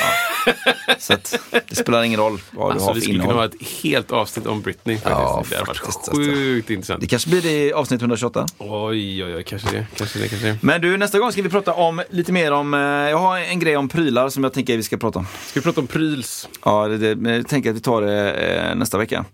[1.00, 3.44] Så att det spelar ingen roll vad du Alltså, har vi för skulle kunna ha
[3.46, 3.60] innehåll.
[3.62, 4.98] ett helt avsnitt om Britney.
[4.98, 5.16] Faktiskt.
[5.18, 7.02] Ja, det hade varit sjukt intressant.
[7.02, 8.46] Det kanske blir det i avsnitt 128.
[8.58, 9.88] Oj, oj, oj, kanske det.
[9.98, 10.58] Kanske det, kanske det.
[10.62, 13.60] Men du, nästa gång ska vi prata om lite mer om, eh, jag har en
[13.60, 15.28] grej om prylar som jag tänker vi ska prata om.
[15.46, 16.50] Ska vi prata om pryls?
[16.66, 19.26] Ja, det, det, men jag tänker att vi tar det eh, nästa vecka.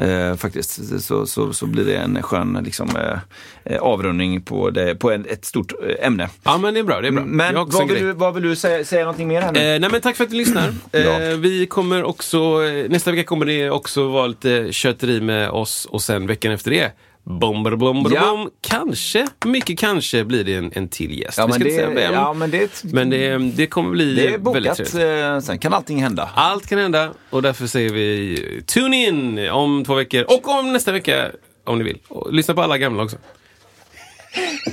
[0.00, 3.18] Eh, faktiskt, så, så, så blir det en skön liksom, eh,
[3.64, 6.28] eh, avrundning på, det, på en, ett stort eh, ämne.
[6.42, 7.00] Ja, men det är bra.
[7.00, 7.24] Det är bra.
[7.24, 9.58] Men vad vill, du, vad vill du säga, säga någonting mer här nu?
[9.58, 10.74] Eh, nej men tack för att du lyssnar.
[10.90, 10.98] Ja.
[10.98, 16.02] Eh, vi kommer också, nästa vecka kommer det också vara lite kötteri med oss och
[16.02, 16.92] sen veckan efter det
[17.24, 18.20] Bomber, bomber, Ja.
[18.20, 18.50] bom.
[18.60, 21.38] Kanske, mycket kanske blir det en, en till gäst.
[21.38, 22.14] Ja, vi men ska inte säga det, vem.
[22.14, 24.94] ja, men det, Men det, det kommer bli det är väldigt bokat.
[25.34, 26.30] Eh, sen kan allting hända.
[26.34, 30.92] Allt kan hända och därför säger vi tune in om två veckor och om nästa
[30.92, 31.30] vecka
[31.64, 31.98] om ni vill.
[32.08, 33.16] Och lyssna på alla gamla också.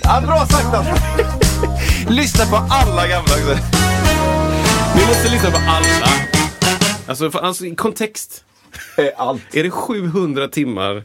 [0.04, 0.94] Ja, bra sagt alltså.
[2.10, 3.58] Lyssna på alla gamla också.
[4.96, 6.08] Vi måste lyssna på alla.
[7.08, 8.44] Alltså, för, alltså i kontext.
[9.18, 9.56] Allt.
[9.56, 11.04] Är det 700 timmar